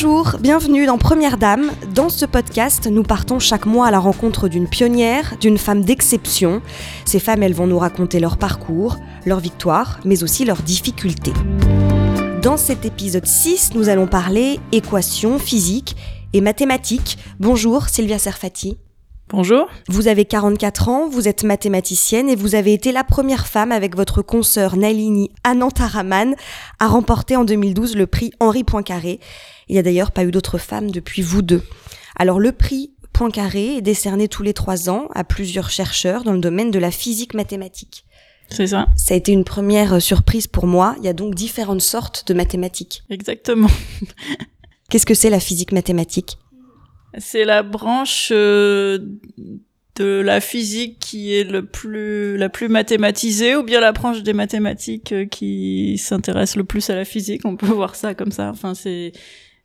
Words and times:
Bonjour, 0.00 0.36
bienvenue 0.38 0.86
dans 0.86 0.96
Première 0.96 1.38
Dame. 1.38 1.72
Dans 1.92 2.08
ce 2.08 2.24
podcast, 2.24 2.86
nous 2.86 3.02
partons 3.02 3.40
chaque 3.40 3.66
mois 3.66 3.88
à 3.88 3.90
la 3.90 3.98
rencontre 3.98 4.46
d'une 4.46 4.68
pionnière, 4.68 5.34
d'une 5.40 5.58
femme 5.58 5.82
d'exception. 5.82 6.62
Ces 7.04 7.18
femmes, 7.18 7.42
elles 7.42 7.52
vont 7.52 7.66
nous 7.66 7.80
raconter 7.80 8.20
leur 8.20 8.36
parcours, 8.36 8.96
leurs 9.26 9.40
victoires, 9.40 9.98
mais 10.04 10.22
aussi 10.22 10.44
leurs 10.44 10.62
difficultés. 10.62 11.32
Dans 12.42 12.56
cet 12.56 12.84
épisode 12.84 13.26
6, 13.26 13.74
nous 13.74 13.88
allons 13.88 14.06
parler 14.06 14.60
équations, 14.70 15.40
physique 15.40 15.96
et 16.32 16.42
mathématiques. 16.42 17.18
Bonjour 17.40 17.88
Sylvia 17.88 18.20
Serfati. 18.20 18.78
Bonjour. 19.30 19.68
Vous 19.88 20.08
avez 20.08 20.24
44 20.24 20.88
ans, 20.88 21.06
vous 21.06 21.28
êtes 21.28 21.44
mathématicienne 21.44 22.30
et 22.30 22.34
vous 22.34 22.54
avez 22.54 22.72
été 22.72 22.92
la 22.92 23.04
première 23.04 23.46
femme 23.46 23.72
avec 23.72 23.94
votre 23.94 24.22
consoeur 24.22 24.76
Nalini 24.76 25.30
Anantaraman 25.44 26.34
à 26.78 26.88
remporter 26.88 27.36
en 27.36 27.44
2012 27.44 27.94
le 27.94 28.06
prix 28.06 28.30
Henri 28.40 28.64
Poincaré. 28.64 29.20
Il 29.68 29.74
n'y 29.74 29.78
a 29.78 29.82
d'ailleurs 29.82 30.12
pas 30.12 30.24
eu 30.24 30.30
d'autres 30.30 30.56
femmes 30.56 30.90
depuis 30.90 31.20
vous 31.20 31.42
deux. 31.42 31.62
Alors 32.16 32.40
le 32.40 32.52
prix 32.52 32.92
Poincaré 33.12 33.76
est 33.76 33.82
décerné 33.82 34.28
tous 34.28 34.42
les 34.42 34.54
trois 34.54 34.88
ans 34.88 35.08
à 35.14 35.24
plusieurs 35.24 35.68
chercheurs 35.68 36.24
dans 36.24 36.32
le 36.32 36.40
domaine 36.40 36.70
de 36.70 36.78
la 36.78 36.90
physique 36.90 37.34
mathématique. 37.34 38.06
C'est 38.48 38.68
ça. 38.68 38.86
Ça 38.96 39.12
a 39.12 39.16
été 39.18 39.32
une 39.32 39.44
première 39.44 40.00
surprise 40.00 40.46
pour 40.46 40.66
moi. 40.66 40.94
Il 41.00 41.04
y 41.04 41.08
a 41.08 41.12
donc 41.12 41.34
différentes 41.34 41.82
sortes 41.82 42.24
de 42.28 42.32
mathématiques. 42.32 43.02
Exactement. 43.10 43.68
Qu'est-ce 44.88 45.04
que 45.04 45.12
c'est 45.12 45.28
la 45.28 45.40
physique 45.40 45.72
mathématique? 45.72 46.38
C'est 47.16 47.44
la 47.44 47.62
branche 47.62 48.30
euh, 48.32 48.98
de 49.98 50.20
la 50.20 50.40
physique 50.40 50.98
qui 51.00 51.34
est 51.34 51.44
le 51.44 51.64
plus 51.64 52.36
la 52.36 52.48
plus 52.48 52.68
mathématisée 52.68 53.56
ou 53.56 53.62
bien 53.62 53.80
la 53.80 53.92
branche 53.92 54.22
des 54.22 54.32
mathématiques 54.32 55.12
euh, 55.12 55.26
qui 55.26 55.98
s'intéresse 55.98 56.56
le 56.56 56.64
plus 56.64 56.88
à 56.90 56.94
la 56.94 57.04
physique? 57.04 57.42
On 57.44 57.56
peut 57.56 57.66
voir 57.74 57.94
ça 57.94 58.14
comme 58.14 58.32
ça. 58.32 58.50
Enfin, 58.50 58.74
c'est 58.74 59.12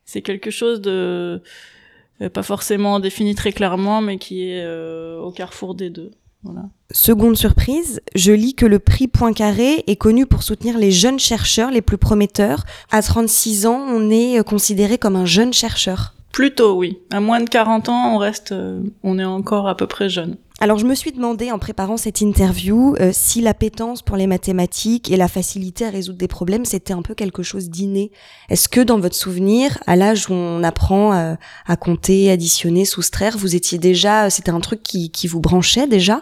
c'est 0.06 0.22
quelque 0.22 0.50
chose 0.50 0.82
de 0.82 1.42
euh, 2.22 2.30
pas 2.30 2.44
forcément 2.44 3.00
défini 3.00 3.36
très 3.36 3.52
clairement, 3.52 4.02
mais 4.02 4.18
qui 4.18 4.50
est 4.50 4.64
euh, 4.64 5.20
au 5.20 5.32
carrefour 5.32 5.76
des 5.76 5.90
deux. 5.90 6.12
Voilà. 6.44 6.64
Seconde 6.92 7.38
surprise, 7.38 8.02
je 8.16 8.34
lis 8.34 8.54
que 8.54 8.66
le 8.66 8.80
prix 8.80 9.08
Poincaré 9.08 9.84
est 9.88 9.96
connu 9.96 10.26
pour 10.26 10.44
soutenir 10.44 10.78
les 10.78 10.92
jeunes 10.92 11.20
chercheurs 11.20 11.72
les 11.72 11.82
plus 11.82 11.98
prometteurs. 11.98 12.66
À 12.92 13.02
36 13.02 13.66
ans, 13.66 13.82
on 13.88 14.10
est 14.10 14.46
considéré 14.46 14.98
comme 14.98 15.16
un 15.16 15.26
jeune 15.26 15.54
chercheur. 15.54 16.14
Plutôt, 16.34 16.74
oui. 16.74 17.00
À 17.12 17.22
moins 17.22 17.40
de 17.40 17.50
40 17.50 17.88
ans, 17.88 18.16
on 18.16 18.18
reste, 18.18 18.54
on 19.04 19.20
est 19.20 19.24
encore 19.24 19.70
à 19.70 19.78
peu 19.78 19.88
près 19.88 20.10
jeune. 20.10 20.38
Alors 20.64 20.78
je 20.78 20.86
me 20.86 20.96
suis 20.96 21.12
demandé 21.12 21.52
en 21.52 21.60
préparant 21.60 21.98
cette 21.98 22.22
interview 22.22 22.96
euh, 23.02 23.10
si 23.12 23.42
l'appétence 23.42 24.02
pour 24.02 24.16
les 24.16 24.28
mathématiques 24.28 25.12
et 25.12 25.18
la 25.18 25.28
facilité 25.28 25.86
à 25.86 25.90
résoudre 25.90 26.18
des 26.18 26.30
problèmes 26.30 26.64
c'était 26.64 26.94
un 26.94 27.02
peu 27.02 27.16
quelque 27.16 27.44
chose 27.44 27.70
d'inné. 27.70 28.12
Est-ce 28.50 28.70
que 28.70 28.80
dans 28.80 28.98
votre 28.98 29.16
souvenir, 29.16 29.78
à 29.88 29.98
l'âge 29.98 30.30
où 30.30 30.34
on 30.34 30.64
apprend 30.64 31.14
euh, 31.14 31.36
à 31.66 31.76
compter, 31.76 32.32
additionner, 32.32 32.86
soustraire, 32.86 33.38
vous 33.38 33.56
étiez 33.56 33.78
déjà, 33.78 34.30
c'était 34.30 34.52
un 34.52 34.62
truc 34.62 34.82
qui, 34.84 35.12
qui 35.12 35.28
vous 35.28 35.42
branchait 35.42 35.88
déjà? 35.88 36.22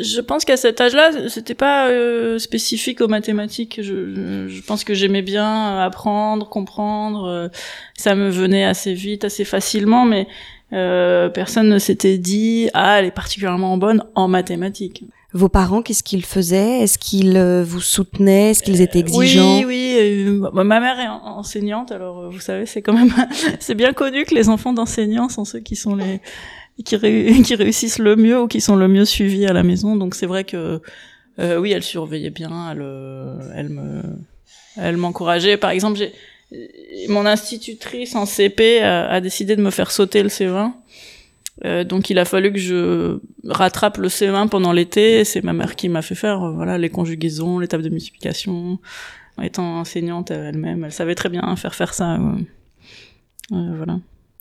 Je 0.00 0.20
pense 0.20 0.44
qu'à 0.44 0.56
cet 0.56 0.80
âge-là, 0.80 1.28
c'était 1.28 1.54
pas 1.54 1.88
euh, 1.88 2.38
spécifique 2.38 3.00
aux 3.00 3.08
mathématiques. 3.08 3.80
Je, 3.82 4.48
je 4.48 4.62
pense 4.62 4.84
que 4.84 4.94
j'aimais 4.94 5.22
bien 5.22 5.78
apprendre, 5.78 6.48
comprendre. 6.48 7.50
ça 7.96 8.14
me 8.14 8.30
venait 8.30 8.64
assez 8.64 8.94
vite, 8.94 9.24
assez 9.24 9.44
facilement, 9.44 10.04
mais 10.04 10.26
euh, 10.74 11.30
personne 11.30 11.68
ne 11.70 11.78
s'était 11.78 12.18
dit 12.18 12.68
ah 12.74 12.98
elle 12.98 13.06
est 13.06 13.10
particulièrement 13.10 13.78
bonne 13.78 14.04
en 14.14 14.28
mathématiques. 14.28 15.04
Vos 15.34 15.48
parents, 15.48 15.82
qu'est-ce 15.82 16.02
qu'ils 16.02 16.24
faisaient? 16.24 16.80
Est-ce 16.80 16.98
qu'ils 16.98 17.36
euh, 17.36 17.62
vous 17.62 17.80
soutenaient? 17.80 18.50
Est-ce 18.50 18.62
qu'ils 18.62 18.80
étaient 18.80 18.98
exigeants 18.98 19.58
Oui, 19.58 19.64
oui. 19.66 19.96
Euh, 19.98 20.50
ma 20.52 20.80
mère 20.80 20.98
est 21.00 21.08
enseignante, 21.08 21.92
alors 21.92 22.30
vous 22.30 22.40
savez, 22.40 22.66
c'est 22.66 22.82
quand 22.82 22.94
même 22.94 23.12
c'est 23.60 23.74
bien 23.74 23.92
connu 23.92 24.24
que 24.24 24.34
les 24.34 24.48
enfants 24.48 24.72
d'enseignants 24.72 25.28
sont 25.28 25.44
ceux 25.44 25.60
qui 25.60 25.76
sont 25.76 25.96
les 25.96 26.20
qui, 26.84 26.96
réussissent 26.96 27.98
le 27.98 28.16
mieux 28.16 28.40
ou 28.40 28.48
qui 28.48 28.60
sont 28.60 28.76
le 28.76 28.88
mieux 28.88 29.04
suivis 29.04 29.46
à 29.46 29.52
la 29.52 29.62
maison. 29.62 29.96
Donc 29.96 30.14
c'est 30.14 30.26
vrai 30.26 30.44
que 30.44 30.80
oui, 31.38 31.70
elle 31.70 31.84
surveillait 31.84 32.30
bien, 32.30 32.72
elle, 32.72 32.84
elle 33.54 33.68
me, 33.68 34.02
elle 34.76 34.96
m'encourageait. 34.96 35.56
Par 35.56 35.70
exemple, 35.70 35.98
j'ai 35.98 36.12
mon 37.08 37.26
institutrice 37.26 38.14
en 38.14 38.26
CP 38.26 38.80
a, 38.80 39.20
décidé 39.20 39.56
de 39.56 39.62
me 39.62 39.70
faire 39.70 39.90
sauter 39.90 40.22
le 40.22 40.28
CE1. 40.28 40.72
Euh, 41.64 41.82
donc 41.82 42.08
il 42.08 42.18
a 42.18 42.24
fallu 42.24 42.52
que 42.52 42.58
je 42.58 43.18
rattrape 43.44 43.98
le 43.98 44.08
CE1 44.08 44.48
pendant 44.48 44.72
l'été. 44.72 45.24
C'est 45.24 45.42
ma 45.42 45.52
mère 45.52 45.76
qui 45.76 45.88
m'a 45.88 46.02
fait 46.02 46.14
faire 46.14 46.42
euh, 46.42 46.52
voilà 46.52 46.78
les 46.78 46.88
conjugaisons, 46.88 47.58
les 47.58 47.68
tables 47.68 47.82
de 47.82 47.88
multiplication. 47.88 48.78
Étant 49.42 49.80
enseignante 49.80 50.30
elle-même, 50.30 50.84
elle 50.84 50.92
savait 50.92 51.14
très 51.14 51.28
bien 51.28 51.54
faire 51.56 51.74
faire 51.74 51.94
ça. 51.94 52.14
Euh, 52.14 53.76
voilà. 53.76 53.98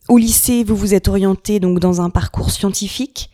Au 0.10 0.18
lycée, 0.18 0.64
vous 0.64 0.78
vous 0.78 0.94
êtes 0.94 1.10
orienté 1.10 1.60
donc 1.60 1.80
dans 1.80 2.00
un 2.00 2.10
parcours 2.10 2.50
scientifique. 2.50 3.30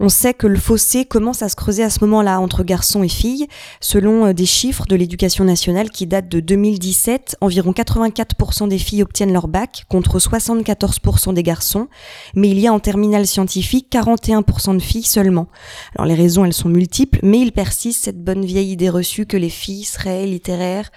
On 0.00 0.08
sait 0.08 0.34
que 0.34 0.48
le 0.48 0.58
fossé 0.58 1.04
commence 1.04 1.40
à 1.42 1.48
se 1.48 1.54
creuser 1.54 1.84
à 1.84 1.90
ce 1.90 2.00
moment-là 2.00 2.40
entre 2.40 2.64
garçons 2.64 3.04
et 3.04 3.08
filles. 3.08 3.46
Selon 3.80 4.26
euh, 4.26 4.32
des 4.32 4.44
chiffres 4.44 4.86
de 4.86 4.96
l'éducation 4.96 5.44
nationale 5.44 5.88
qui 5.88 6.08
datent 6.08 6.28
de 6.28 6.40
2017, 6.40 7.36
environ 7.40 7.70
84% 7.70 8.66
des 8.66 8.78
filles 8.78 9.04
obtiennent 9.04 9.32
leur 9.32 9.46
bac 9.46 9.84
contre 9.88 10.18
74% 10.18 11.32
des 11.32 11.44
garçons. 11.44 11.86
Mais 12.34 12.48
il 12.48 12.58
y 12.58 12.66
a 12.66 12.72
en 12.72 12.80
terminale 12.80 13.28
scientifique 13.28 13.86
41% 13.92 14.74
de 14.74 14.82
filles 14.82 15.04
seulement. 15.04 15.46
Alors 15.94 16.08
les 16.08 16.16
raisons, 16.16 16.44
elles 16.44 16.52
sont 16.52 16.68
multiples, 16.68 17.20
mais 17.22 17.38
il 17.38 17.52
persiste 17.52 18.02
cette 18.02 18.24
bonne 18.24 18.44
vieille 18.44 18.72
idée 18.72 18.90
reçue 18.90 19.26
que 19.26 19.36
les 19.36 19.48
filles 19.48 19.84
seraient 19.84 20.26
littéraires, 20.26 20.90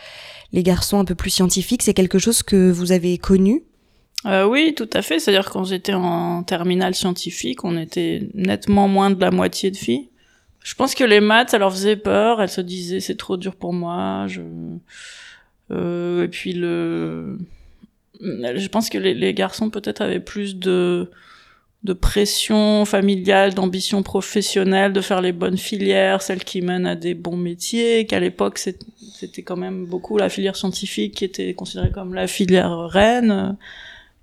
les 0.54 0.64
garçons 0.64 0.98
un 0.98 1.06
peu 1.06 1.14
plus 1.14 1.30
scientifiques. 1.30 1.84
C'est 1.84 1.94
quelque 1.94 2.18
chose 2.18 2.42
que 2.42 2.72
vous 2.72 2.92
avez 2.92 3.20
connu 3.20 3.62
euh, 4.26 4.46
oui, 4.46 4.74
tout 4.76 4.90
à 4.94 5.02
fait. 5.02 5.20
C'est-à-dire 5.20 5.50
quand 5.50 5.64
j'étais 5.64 5.94
en 5.94 6.44
terminale 6.44 6.94
scientifique, 6.94 7.64
on 7.64 7.78
était 7.78 8.30
nettement 8.34 8.88
moins 8.88 9.12
de 9.12 9.20
la 9.20 9.32
moitié 9.32 9.72
de 9.72 9.78
filles. 9.78 10.10
Je 10.62 10.76
pense 10.76 10.94
que 10.94 11.04
les 11.04 11.22
maths, 11.22 11.52
ça 11.52 11.58
leur 11.58 11.72
faisait 11.72 11.96
peur. 11.96 12.42
Elles 12.42 12.50
se 12.50 12.62
disaient 12.62 13.00
c'est 13.00 13.16
trop 13.16 13.38
dur 13.38 13.56
pour 13.56 13.74
moi. 13.74 14.28
Je... 14.28 14.42
Euh, 15.72 16.24
et 16.24 16.28
puis 16.28 16.54
le, 16.54 17.38
je 18.20 18.68
pense 18.68 18.90
que 18.90 18.98
les, 18.98 19.34
garçons 19.34 19.70
peut-être 19.70 20.02
avaient 20.02 20.20
plus 20.20 20.56
de 20.56 21.10
de 21.84 21.94
pression 21.94 22.84
familiale, 22.84 23.54
d'ambition 23.54 24.04
professionnelle, 24.04 24.92
de 24.92 25.00
faire 25.00 25.22
les 25.22 25.32
bonnes 25.32 25.58
filières, 25.58 26.22
celles 26.22 26.44
qui 26.44 26.62
mènent 26.62 26.86
à 26.86 26.98
des 26.98 27.14
bons 27.14 27.38
métiers, 27.38 28.06
qu'à 28.06 28.20
l'époque 28.20 28.58
c'était 28.58 29.44
quand 29.44 29.56
même 29.56 29.86
beaucoup 29.86 30.18
la 30.18 30.28
filière 30.28 30.58
scientifique 30.58 31.16
qui 31.16 31.24
était 31.24 31.54
considérée 31.54 31.92
comme 31.92 32.14
la 32.14 32.28
filière 32.28 32.78
reine. 32.90 33.56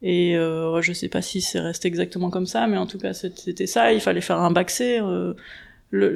Et 0.08 0.36
euh, 0.36 0.80
je 0.82 0.92
sais 0.92 1.08
pas 1.08 1.20
si 1.20 1.40
c'est 1.40 1.58
resté 1.58 1.88
exactement 1.88 2.30
comme 2.30 2.46
ça, 2.46 2.68
mais 2.68 2.76
en 2.76 2.86
tout 2.86 2.96
cas 2.96 3.12
c'était 3.12 3.66
ça. 3.66 3.92
Il 3.92 4.00
fallait 4.00 4.20
faire 4.20 4.38
un 4.38 4.52
bac 4.52 4.70
C. 4.70 5.00
Euh, 5.02 5.34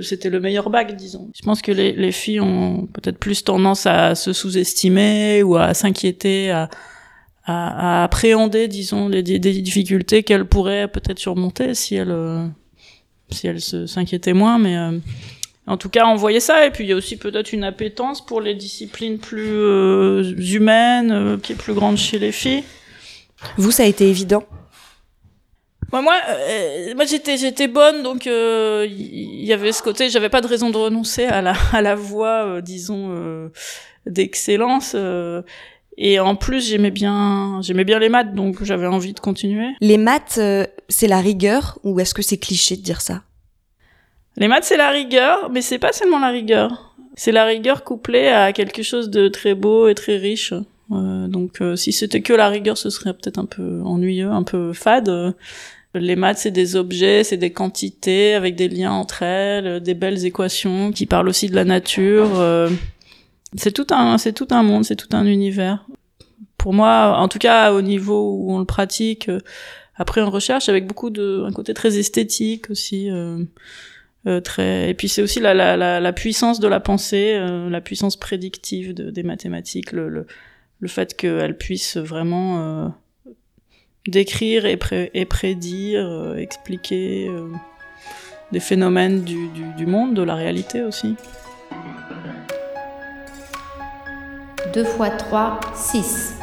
c'était 0.00 0.30
le 0.30 0.38
meilleur 0.38 0.70
bac, 0.70 0.94
disons. 0.94 1.28
Je 1.34 1.42
pense 1.42 1.60
que 1.60 1.72
les, 1.72 1.90
les 1.90 2.12
filles 2.12 2.38
ont 2.38 2.86
peut-être 2.86 3.18
plus 3.18 3.42
tendance 3.42 3.86
à 3.86 4.14
se 4.14 4.32
sous-estimer 4.32 5.42
ou 5.42 5.56
à 5.56 5.74
s'inquiéter, 5.74 6.52
à, 6.52 8.04
appréhender, 8.04 8.68
disons, 8.68 9.08
les, 9.08 9.24
des 9.24 9.38
difficultés 9.38 10.22
qu'elles 10.22 10.44
pourraient 10.44 10.86
peut-être 10.86 11.18
surmonter 11.18 11.74
si 11.74 11.96
elles, 11.96 12.12
euh, 12.12 12.46
si 13.30 13.48
elles 13.48 13.60
s'inquiétaient 13.60 14.34
moins. 14.34 14.60
Mais 14.60 14.76
euh, 14.76 14.98
en 15.66 15.76
tout 15.76 15.88
cas, 15.88 16.06
on 16.06 16.14
voyait 16.14 16.38
ça. 16.38 16.64
Et 16.64 16.70
puis 16.70 16.84
il 16.84 16.90
y 16.90 16.92
a 16.92 16.96
aussi 16.96 17.16
peut-être 17.16 17.52
une 17.52 17.64
appétence 17.64 18.24
pour 18.24 18.40
les 18.40 18.54
disciplines 18.54 19.18
plus 19.18 20.54
humaines, 20.54 21.40
qui 21.42 21.54
est 21.54 21.56
plus 21.56 21.74
grande 21.74 21.96
chez 21.96 22.20
les 22.20 22.30
filles. 22.30 22.62
Vous, 23.56 23.70
ça 23.70 23.84
a 23.84 23.86
été 23.86 24.08
évident? 24.08 24.44
Moi, 25.92 26.02
moi, 26.02 26.16
euh, 26.28 26.94
moi 26.94 27.04
j'étais 27.04 27.36
j'étais 27.36 27.66
bonne, 27.66 28.02
donc 28.02 28.26
il 28.26 28.32
euh, 28.32 28.86
y, 28.88 29.52
avait 29.52 29.72
ce 29.72 29.82
côté. 29.82 30.08
J'avais 30.08 30.28
pas 30.28 30.40
de 30.40 30.46
raison 30.46 30.70
de 30.70 30.76
renoncer 30.76 31.24
à 31.24 31.42
la 31.42 31.54
à 31.72 31.82
la 31.82 31.94
voie, 31.96 32.46
euh, 32.46 32.60
disons, 32.60 33.50
d'excellence. 34.06 34.94
et 35.96 36.20
en 36.20 36.36
plus, 36.36 36.68
j'aimais 36.68 36.92
bien 36.92 37.60
j'aimais 37.62 37.84
bien 37.84 37.98
les 37.98 38.08
maths, 38.08 38.34
donc 38.34 38.62
j'avais 38.62 38.86
envie 38.86 39.14
de 39.14 39.20
continuer. 39.20 39.68
Les 39.80 39.98
maths, 39.98 40.38
c'est 40.88 41.08
la 41.08 41.20
rigueur 41.20 41.78
ou 41.82 41.98
est-ce 41.98 42.14
que 42.14 42.22
c'est 42.22 42.38
cliché 42.38 42.76
de 42.76 42.82
dire 42.82 43.00
ça? 43.00 43.22
Les 44.36 44.46
maths, 44.46 44.64
c'est 44.64 44.76
la 44.76 44.90
rigueur, 44.90 45.50
mais 45.50 45.60
c'est 45.60 45.78
pas 45.78 45.92
seulement 45.92 46.20
la 46.20 46.30
rigueur. 46.30 46.94
C'est 47.16 47.32
la 47.32 47.44
rigueur 47.44 47.82
couplée 47.82 48.28
à 48.28 48.52
quelque 48.52 48.82
chose 48.82 49.10
de 49.10 49.28
très 49.28 49.54
beau 49.54 49.88
et 49.88 49.94
très 49.94 50.16
riche. 50.16 50.54
Euh, 50.92 51.28
donc 51.28 51.60
euh, 51.60 51.76
si 51.76 51.92
c'était 51.92 52.20
que 52.20 52.32
la 52.32 52.48
rigueur, 52.48 52.76
ce 52.76 52.90
serait 52.90 53.14
peut-être 53.14 53.38
un 53.38 53.44
peu 53.44 53.80
ennuyeux, 53.84 54.30
un 54.30 54.42
peu 54.42 54.72
fade. 54.72 55.34
Les 55.94 56.16
maths, 56.16 56.38
c'est 56.38 56.50
des 56.50 56.76
objets, 56.76 57.24
c'est 57.24 57.36
des 57.36 57.52
quantités 57.52 58.34
avec 58.34 58.54
des 58.54 58.68
liens 58.68 58.92
entre 58.92 59.22
elles, 59.22 59.80
des 59.80 59.94
belles 59.94 60.24
équations 60.24 60.92
qui 60.92 61.06
parlent 61.06 61.28
aussi 61.28 61.48
de 61.48 61.56
la 61.56 61.64
nature. 61.64 62.38
Euh, 62.38 62.70
c'est 63.56 63.72
tout 63.72 63.86
un, 63.90 64.16
c'est 64.18 64.32
tout 64.32 64.48
un 64.50 64.62
monde, 64.62 64.84
c'est 64.84 64.96
tout 64.96 65.08
un 65.12 65.26
univers. 65.26 65.86
Pour 66.58 66.72
moi, 66.72 67.16
en 67.18 67.28
tout 67.28 67.38
cas 67.38 67.72
au 67.72 67.82
niveau 67.82 68.36
où 68.36 68.52
on 68.52 68.58
le 68.58 68.66
pratique, 68.66 69.30
après 69.96 70.20
en 70.20 70.30
recherche, 70.30 70.68
avec 70.68 70.86
beaucoup 70.86 71.10
de, 71.10 71.42
un 71.44 71.52
côté 71.52 71.74
très 71.74 71.98
esthétique 71.98 72.70
aussi. 72.70 73.10
Euh, 74.26 74.40
très 74.42 74.90
et 74.90 74.94
puis 74.94 75.08
c'est 75.08 75.22
aussi 75.22 75.40
la, 75.40 75.54
la, 75.54 75.98
la, 75.98 76.12
puissance 76.12 76.60
de 76.60 76.68
la 76.68 76.78
pensée 76.78 77.32
euh, 77.36 77.70
la 77.70 77.80
puissance 77.80 78.18
prédictive 78.18 78.92
de, 78.92 79.10
des 79.10 79.22
mathématiques 79.22 79.92
le, 79.92 80.10
le, 80.10 80.26
le 80.80 80.88
fait 80.88 81.14
qu'elle 81.16 81.56
puisse 81.56 81.96
vraiment 81.96 82.58
euh, 82.58 82.88
d'écrire 84.06 84.66
et, 84.66 84.78
et, 85.14 85.24
prédire, 85.26 86.34
expliquer 86.36 87.30
des 88.52 88.60
phénomènes 88.60 89.22
du, 89.22 89.48
du, 89.48 89.64
du, 89.76 89.86
monde, 89.86 90.14
de 90.14 90.22
la 90.22 90.34
réalité 90.34 90.82
aussi. 90.82 91.16
2 94.72 94.82
x 94.82 94.92
3, 95.18 95.60
6. 95.74 96.34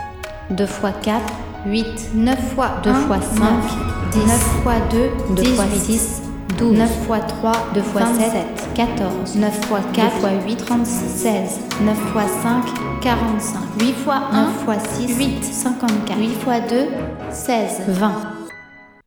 2 0.52 0.64
x 0.64 0.74
4, 1.04 1.34
8. 1.66 1.86
9 2.16 2.38
x 2.38 2.68
2 2.84 2.90
x 2.90 3.26
5, 3.38 3.64
10. 4.12 4.20
9 4.20 4.64
x 4.66 4.82
2, 4.92 5.36
2 5.36 5.44
x 5.44 5.84
6, 5.86 6.22
12. 6.58 6.78
9 6.78 6.90
x 7.10 7.28
3, 7.28 7.52
2 7.74 7.80
x 7.80 7.92
7, 7.96 8.70
14. 8.76 9.36
9 9.36 9.56
x 9.56 9.68
4, 9.94 10.22
2 10.22 10.28
x 10.28 10.46
8, 10.46 10.56
36. 10.58 11.10
16. 11.10 11.60
9 11.82 11.98
x 12.16 12.32
5, 12.44 12.64
45. 13.02 13.60
8 13.80 13.90
x 13.90 13.98
1, 14.08 14.32
9 14.68 14.78
x 14.78 14.90
6, 15.08 15.18
8. 15.18 15.44
54. 15.44 16.20
8 16.20 16.26
x 16.26 16.70
2, 16.70 16.88
16. 17.32 17.82
20. 17.88 18.12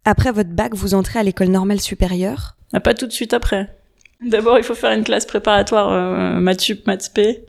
Après 0.05 0.33
votre 0.33 0.51
bac, 0.51 0.75
vous 0.75 0.95
entrez 0.95 1.19
à 1.19 1.23
l'école 1.23 1.49
normale 1.49 1.81
supérieure? 1.81 2.57
Ah, 2.73 2.81
Pas 2.81 2.95
tout 2.95 3.07
de 3.07 3.13
suite 3.13 3.35
après. 3.35 3.69
D'abord, 4.25 4.59
il 4.59 4.65
faut 4.65 4.75
faire 4.75 4.93
une 4.93 5.05
classe 5.05 5.25
préparatoire 5.27 5.91
euh, 5.93 6.41
maths 6.41 6.61
sup, 6.61 6.87
maths 6.87 7.11
p 7.15 7.45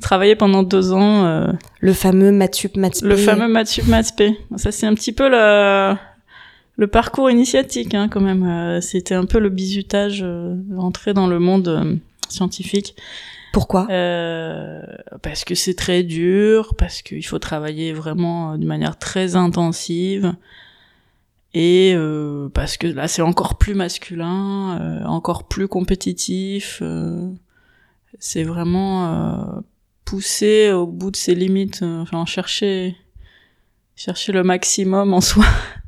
travaillé 0.00 0.36
pendant 0.36 0.62
deux 0.62 0.92
ans. 0.92 1.24
Euh, 1.26 1.52
le 1.80 1.92
fameux 1.92 2.32
Matsup 2.32 2.76
Matsp. 2.76 3.04
Le 3.04 3.16
fameux 3.16 3.48
Matsup 3.48 3.86
Matsp. 3.86 4.22
Ça 4.56 4.72
c'est 4.72 4.86
un 4.86 4.94
petit 4.94 5.12
peu 5.12 5.28
le 5.28 5.94
le 6.76 6.86
parcours 6.86 7.30
initiatique 7.30 7.94
hein, 7.94 8.08
quand 8.08 8.20
même. 8.20 8.44
Euh, 8.44 8.80
c'était 8.80 9.14
un 9.14 9.24
peu 9.24 9.38
le 9.38 9.48
bizutage 9.48 10.20
euh, 10.22 10.54
d'entrer 10.54 11.14
dans 11.14 11.26
le 11.26 11.38
monde 11.38 11.68
euh, 11.68 11.96
scientifique. 12.28 12.96
Pourquoi? 13.52 13.86
Euh, 13.88 14.82
Parce 15.22 15.44
que 15.44 15.54
c'est 15.54 15.74
très 15.74 16.02
dur, 16.02 16.74
parce 16.76 17.02
qu'il 17.02 17.24
faut 17.24 17.38
travailler 17.38 17.92
vraiment 17.92 18.58
de 18.58 18.66
manière 18.66 18.98
très 18.98 19.36
intensive, 19.36 20.34
et 21.54 21.92
euh, 21.94 22.48
parce 22.48 22.76
que 22.76 22.88
là 22.88 23.06
c'est 23.06 23.22
encore 23.22 23.56
plus 23.56 23.74
masculin, 23.74 24.80
euh, 24.80 25.04
encore 25.04 25.46
plus 25.46 25.68
compétitif. 25.68 26.82
c'est 28.18 28.42
vraiment 28.42 29.62
pousser 30.04 30.72
au 30.72 30.88
bout 30.88 31.12
de 31.12 31.16
ses 31.16 31.36
limites, 31.36 31.84
enfin 31.84 32.26
chercher 32.26 32.96
chercher 33.94 34.32
le 34.32 34.42
maximum 34.42 35.14
en 35.14 35.20
soi. 35.20 35.44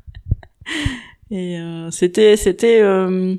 Et 1.31 1.59
euh, 1.59 1.91
c'était 1.91 2.37
c'était 2.37 2.81
euh, 2.81 3.35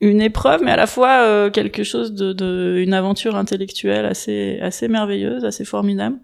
une 0.00 0.20
épreuve, 0.20 0.62
mais 0.62 0.72
à 0.72 0.76
la 0.76 0.86
fois 0.86 1.50
quelque 1.50 1.84
chose 1.84 2.12
de, 2.12 2.32
de, 2.32 2.78
une 2.78 2.94
aventure 2.94 3.36
intellectuelle 3.36 4.06
assez 4.06 4.58
assez 4.60 4.88
merveilleuse, 4.88 5.44
assez 5.44 5.64
formidable, 5.64 6.16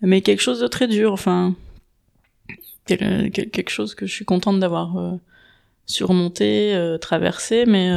mais 0.00 0.20
quelque 0.22 0.42
chose 0.42 0.60
de 0.60 0.66
très 0.66 0.88
dur. 0.88 1.12
Enfin, 1.12 1.54
quelque 2.86 3.70
chose 3.70 3.94
que 3.94 4.06
je 4.06 4.12
suis 4.12 4.24
contente 4.24 4.58
d'avoir 4.58 5.18
surmonté, 5.86 6.96
traversé, 7.00 7.64
mais 7.66 7.90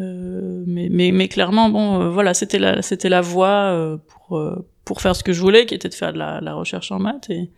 euh, 0.00 0.64
mais, 0.66 0.88
mais, 0.90 1.10
mais, 1.12 1.28
clairement, 1.28 1.70
bon, 1.70 2.00
euh, 2.00 2.10
voilà, 2.10 2.34
c'était 2.34 2.58
la, 2.58 2.82
c'était 2.82 3.08
la 3.08 3.20
voie 3.20 3.72
euh, 3.72 3.96
pour, 4.06 4.40
pour 4.84 5.00
faire 5.00 5.16
ce 5.16 5.24
que 5.24 5.32
je 5.32 5.40
voulais, 5.40 5.66
qui 5.66 5.74
était 5.74 5.88
de 5.88 5.94
faire 5.94 6.12
de 6.12 6.18
la, 6.18 6.40
la 6.40 6.54
recherche 6.54 6.92
en 6.92 6.98
maths. 6.98 7.30
Et, 7.30 7.50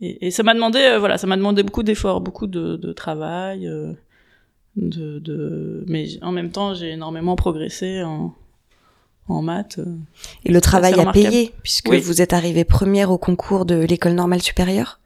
et, 0.00 0.26
et 0.26 0.30
ça 0.30 0.42
m'a 0.42 0.54
demandé, 0.54 0.96
voilà, 0.98 1.18
ça 1.18 1.26
m'a 1.26 1.36
demandé 1.36 1.62
beaucoup 1.62 1.82
d'efforts, 1.82 2.20
beaucoup 2.20 2.46
de, 2.46 2.76
de 2.76 2.92
travail. 2.92 3.68
de, 4.76 5.18
de, 5.18 5.84
mais 5.88 6.06
en 6.22 6.32
même 6.32 6.50
temps, 6.50 6.74
j'ai 6.74 6.90
énormément 6.90 7.36
progressé 7.36 8.02
en, 8.02 8.34
en 9.28 9.42
maths. 9.42 9.80
Et 10.44 10.52
le 10.52 10.60
travail 10.60 10.98
a 10.98 11.12
payé, 11.12 11.52
puisque 11.62 11.92
vous 11.92 12.22
êtes 12.22 12.32
arrivé 12.32 12.64
première 12.64 13.10
au 13.10 13.18
concours 13.18 13.64
de 13.64 13.74
l'école 13.74 14.12
normale 14.12 14.42
supérieure? 14.42 15.00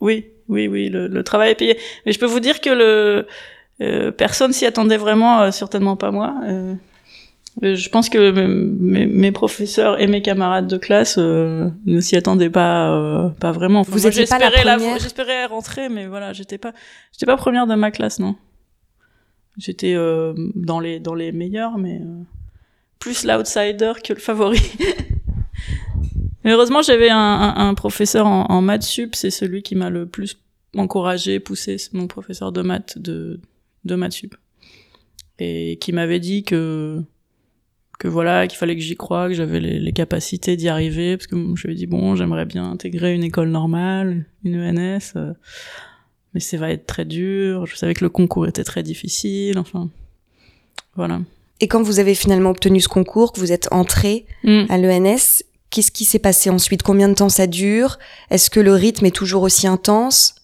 Oui, 0.00 0.26
oui, 0.48 0.68
oui, 0.68 0.88
le, 0.88 1.06
le 1.06 1.24
travail 1.24 1.52
a 1.52 1.54
payé. 1.54 1.78
Mais 2.04 2.12
je 2.12 2.18
peux 2.18 2.26
vous 2.26 2.40
dire 2.40 2.60
que 2.60 2.70
le 2.70 3.26
euh, 3.80 4.10
personne 4.10 4.52
s'y 4.52 4.66
attendait 4.66 4.96
vraiment, 4.96 5.42
euh, 5.42 5.50
certainement 5.50 5.96
pas 5.96 6.10
moi. 6.10 6.34
Euh, 7.62 7.74
je 7.74 7.88
pense 7.88 8.08
que 8.08 8.30
mes, 8.30 9.32
professeurs 9.32 10.00
et 10.00 10.06
mes 10.06 10.20
camarades 10.20 10.66
de 10.66 10.76
classe 10.76 11.16
ne 11.16 12.00
s'y 12.00 12.16
attendaient 12.16 12.50
pas, 12.50 13.32
pas 13.40 13.52
vraiment. 13.52 13.82
Vous 13.82 13.98
j'espérais 13.98 14.50
pas 14.50 14.64
la 14.64 14.76
première 14.76 14.98
J'espérais 14.98 15.46
rentrer, 15.46 15.88
mais 15.88 16.06
voilà, 16.06 16.32
j'étais 16.32 16.58
pas, 16.58 16.72
j'étais 17.12 17.26
pas 17.26 17.36
première 17.36 17.66
de 17.66 17.74
ma 17.74 17.90
classe, 17.90 18.18
non. 18.18 18.36
J'étais 19.56 19.94
dans 20.54 20.80
les 20.80 21.00
dans 21.00 21.14
les 21.14 21.32
meilleurs, 21.32 21.78
mais 21.78 22.02
plus 22.98 23.24
l'outsider 23.24 23.92
que 24.04 24.12
le 24.12 24.20
favori. 24.20 24.60
heureusement, 26.44 26.82
j'avais 26.82 27.08
un, 27.08 27.54
un, 27.56 27.74
professeur 27.74 28.26
en, 28.26 28.44
en 28.50 28.60
maths 28.60 28.82
sup, 28.82 29.14
c'est 29.14 29.30
celui 29.30 29.62
qui 29.62 29.74
m'a 29.74 29.88
le 29.88 30.06
plus 30.06 30.38
encouragé, 30.76 31.40
poussé, 31.40 31.78
c'est 31.78 31.94
mon 31.94 32.06
professeur 32.06 32.52
de 32.52 32.60
maths 32.62 32.98
de 32.98 33.40
de 33.84 33.94
maths 33.94 34.22
et 35.38 35.78
qui 35.80 35.92
m'avait 35.92 36.20
dit 36.20 36.42
que 36.42 37.02
que 37.98 38.08
voilà 38.08 38.46
qu'il 38.46 38.58
fallait 38.58 38.76
que 38.76 38.82
j'y 38.82 38.96
croie 38.96 39.28
que 39.28 39.34
j'avais 39.34 39.60
les, 39.60 39.92
capacités 39.92 40.56
d'y 40.56 40.68
arriver 40.68 41.16
parce 41.16 41.26
que 41.26 41.36
je 41.54 41.66
lui 41.66 41.74
ai 41.74 41.76
dit 41.76 41.86
bon 41.86 42.14
j'aimerais 42.14 42.44
bien 42.44 42.70
intégrer 42.70 43.14
une 43.14 43.24
école 43.24 43.48
normale 43.48 44.26
une 44.44 44.60
ENS 44.60 45.12
euh, 45.16 45.32
mais 46.34 46.40
ça 46.40 46.56
va 46.58 46.70
être 46.70 46.86
très 46.86 47.04
dur 47.04 47.66
je 47.66 47.76
savais 47.76 47.94
que 47.94 48.04
le 48.04 48.10
concours 48.10 48.46
était 48.46 48.64
très 48.64 48.82
difficile 48.82 49.58
enfin 49.58 49.88
voilà. 50.94 51.20
Et 51.60 51.68
quand 51.68 51.82
vous 51.82 52.00
avez 52.00 52.14
finalement 52.14 52.50
obtenu 52.50 52.80
ce 52.80 52.88
concours 52.88 53.32
que 53.32 53.40
vous 53.40 53.52
êtes 53.52 53.68
entré 53.70 54.26
mm. 54.44 54.64
à 54.68 54.78
l'ENS 54.78 55.42
qu'est-ce 55.70 55.90
qui 55.90 56.04
s'est 56.04 56.18
passé 56.18 56.50
ensuite? 56.50 56.82
Combien 56.82 57.08
de 57.08 57.14
temps 57.14 57.28
ça 57.28 57.46
dure? 57.46 57.98
Est-ce 58.30 58.50
que 58.50 58.60
le 58.60 58.72
rythme 58.72 59.06
est 59.06 59.14
toujours 59.14 59.42
aussi 59.42 59.66
intense? 59.66 60.34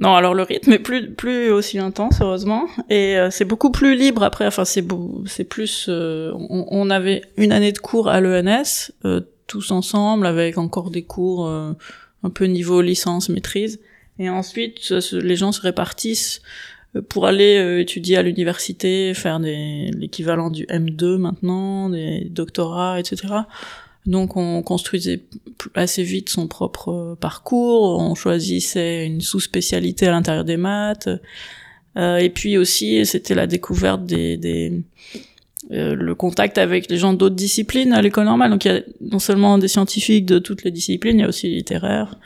Non, 0.00 0.14
alors 0.14 0.34
le 0.34 0.42
rythme 0.42 0.72
est 0.72 0.78
plus 0.78 1.12
plus 1.12 1.50
aussi 1.50 1.78
intense 1.78 2.20
heureusement 2.22 2.66
et 2.88 3.18
euh, 3.18 3.28
c'est 3.30 3.44
beaucoup 3.44 3.70
plus 3.70 3.94
libre 3.94 4.22
après. 4.22 4.46
Enfin 4.46 4.64
c'est 4.64 4.84
c'est 5.26 5.44
plus. 5.44 5.86
Euh, 5.88 6.32
on, 6.34 6.88
avait 6.88 7.22
une 7.36 7.52
année 7.52 7.72
de 7.72 7.78
cours 7.78 8.08
à 8.08 8.20
l'ENS 8.20 8.92
euh, 9.04 9.20
tous 9.46 9.70
ensemble 9.70 10.26
avec 10.26 10.56
encore 10.56 10.90
des 10.90 11.02
cours 11.02 11.46
un 11.46 12.30
peu 12.30 12.46
niveau 12.46 12.80
licence 12.80 13.28
maîtrise 13.28 13.80
et 14.18 14.30
ensuite 14.30 14.90
les 15.12 15.36
gens 15.36 15.52
se 15.52 15.60
répartissent 15.60 16.40
pour 17.08 17.26
aller 17.26 17.80
étudier 17.80 18.16
à 18.16 18.22
l'université, 18.22 19.12
faire 19.14 19.38
l'équivalent 19.38 20.50
du 20.50 20.64
M2 20.66 21.16
maintenant, 21.16 21.90
des 21.90 22.28
doctorats, 22.30 22.98
etc. 23.00 23.34
Donc 24.06 24.36
on 24.36 24.62
construisait 24.62 25.22
assez 25.74 26.02
vite 26.02 26.28
son 26.28 26.48
propre 26.48 26.88
euh, 26.90 27.14
parcours, 27.14 28.00
on 28.00 28.14
choisissait 28.14 29.06
une 29.06 29.20
sous-spécialité 29.20 30.08
à 30.08 30.10
l'intérieur 30.10 30.44
des 30.44 30.56
maths, 30.56 31.08
euh, 31.96 32.16
et 32.16 32.28
puis 32.28 32.58
aussi 32.58 33.06
c'était 33.06 33.34
la 33.34 33.46
découverte 33.46 34.04
des, 34.04 34.82
euh, 35.70 35.94
le 35.94 36.14
contact 36.16 36.58
avec 36.58 36.90
les 36.90 36.96
gens 36.96 37.12
d'autres 37.12 37.36
disciplines 37.36 37.92
à 37.92 38.02
l'école 38.02 38.24
normale. 38.24 38.50
Donc 38.50 38.64
il 38.64 38.72
y 38.72 38.76
a 38.76 38.80
non 39.00 39.20
seulement 39.20 39.56
des 39.58 39.68
scientifiques 39.68 40.26
de 40.26 40.40
toutes 40.40 40.64
les 40.64 40.72
disciplines, 40.72 41.18
il 41.18 41.22
y 41.22 41.24
a 41.24 41.28
aussi 41.28 41.48
littéraires. 41.48 42.18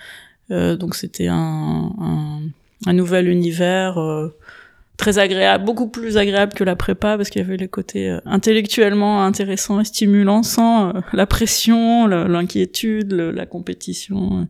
Donc 0.48 0.94
c'était 0.94 1.26
un, 1.26 1.92
nouvel 2.86 3.28
univers 3.28 3.98
très 4.96 5.18
agréable, 5.18 5.64
beaucoup 5.64 5.88
plus 5.88 6.16
agréable 6.16 6.52
que 6.54 6.64
la 6.64 6.76
prépa 6.76 7.16
parce 7.16 7.30
qu'il 7.30 7.42
y 7.42 7.44
avait 7.44 7.56
le 7.56 7.68
côté 7.68 8.10
euh, 8.10 8.20
intellectuellement 8.24 9.24
intéressant 9.24 9.80
et 9.80 9.84
stimulant 9.84 10.42
sans 10.42 10.88
euh, 10.88 11.00
la 11.12 11.26
pression, 11.26 12.06
l'inquiétude, 12.06 13.12
la 13.12 13.46
compétition 13.46 14.40
euh, 14.40 14.44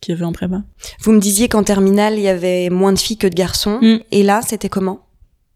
qu'il 0.00 0.14
y 0.14 0.16
avait 0.16 0.24
en 0.24 0.32
prépa. 0.32 0.62
Vous 1.00 1.12
me 1.12 1.20
disiez 1.20 1.48
qu'en 1.48 1.62
terminale, 1.62 2.14
il 2.14 2.22
y 2.22 2.28
avait 2.28 2.68
moins 2.70 2.92
de 2.92 2.98
filles 2.98 3.16
que 3.16 3.26
de 3.26 3.34
garçons. 3.34 3.78
Mm. 3.80 3.98
Et 4.10 4.22
là, 4.22 4.40
c'était 4.42 4.68
comment? 4.68 5.06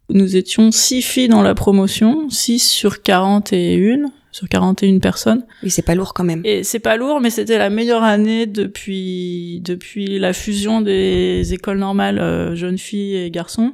Nous 0.09 0.35
étions 0.35 0.71
six 0.71 1.01
filles 1.01 1.29
dans 1.29 1.41
la 1.41 1.55
promotion, 1.55 2.29
6 2.29 2.59
sur 2.59 3.01
41 3.01 4.11
sur 4.33 4.47
41 4.47 4.99
personnes. 4.99 5.45
Oui, 5.61 5.69
c'est 5.69 5.81
pas 5.81 5.93
lourd 5.93 6.13
quand 6.13 6.23
même. 6.23 6.41
Et 6.45 6.63
c'est 6.63 6.79
pas 6.79 6.95
lourd, 6.95 7.19
mais 7.19 7.29
c'était 7.29 7.57
la 7.57 7.69
meilleure 7.69 8.03
année 8.03 8.45
depuis 8.45 9.59
depuis 9.65 10.19
la 10.19 10.31
fusion 10.31 10.79
des 10.79 11.53
écoles 11.53 11.79
normales 11.79 12.55
jeunes 12.55 12.77
filles 12.77 13.17
et 13.17 13.29
garçons. 13.29 13.73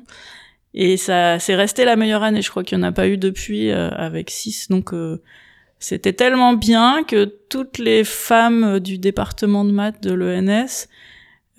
Et 0.73 0.97
ça, 0.97 1.39
c'est 1.39 1.55
resté 1.55 1.85
la 1.85 1.95
meilleure 1.95 2.23
année. 2.23 2.41
Je 2.41 2.49
crois 2.49 2.63
qu'il 2.63 2.77
n'y 2.77 2.83
en 2.83 2.87
a 2.87 2.91
pas 2.91 3.07
eu 3.07 3.17
depuis 3.17 3.71
euh, 3.71 3.89
avec 3.89 4.29
6. 4.29 4.69
Donc, 4.69 4.93
euh, 4.93 5.21
c'était 5.79 6.13
tellement 6.13 6.53
bien 6.53 7.03
que 7.03 7.25
toutes 7.49 7.77
les 7.77 8.03
femmes 8.03 8.79
du 8.79 8.97
département 8.97 9.65
de 9.65 9.71
maths 9.71 10.01
de 10.01 10.13
l'ENS 10.13 10.87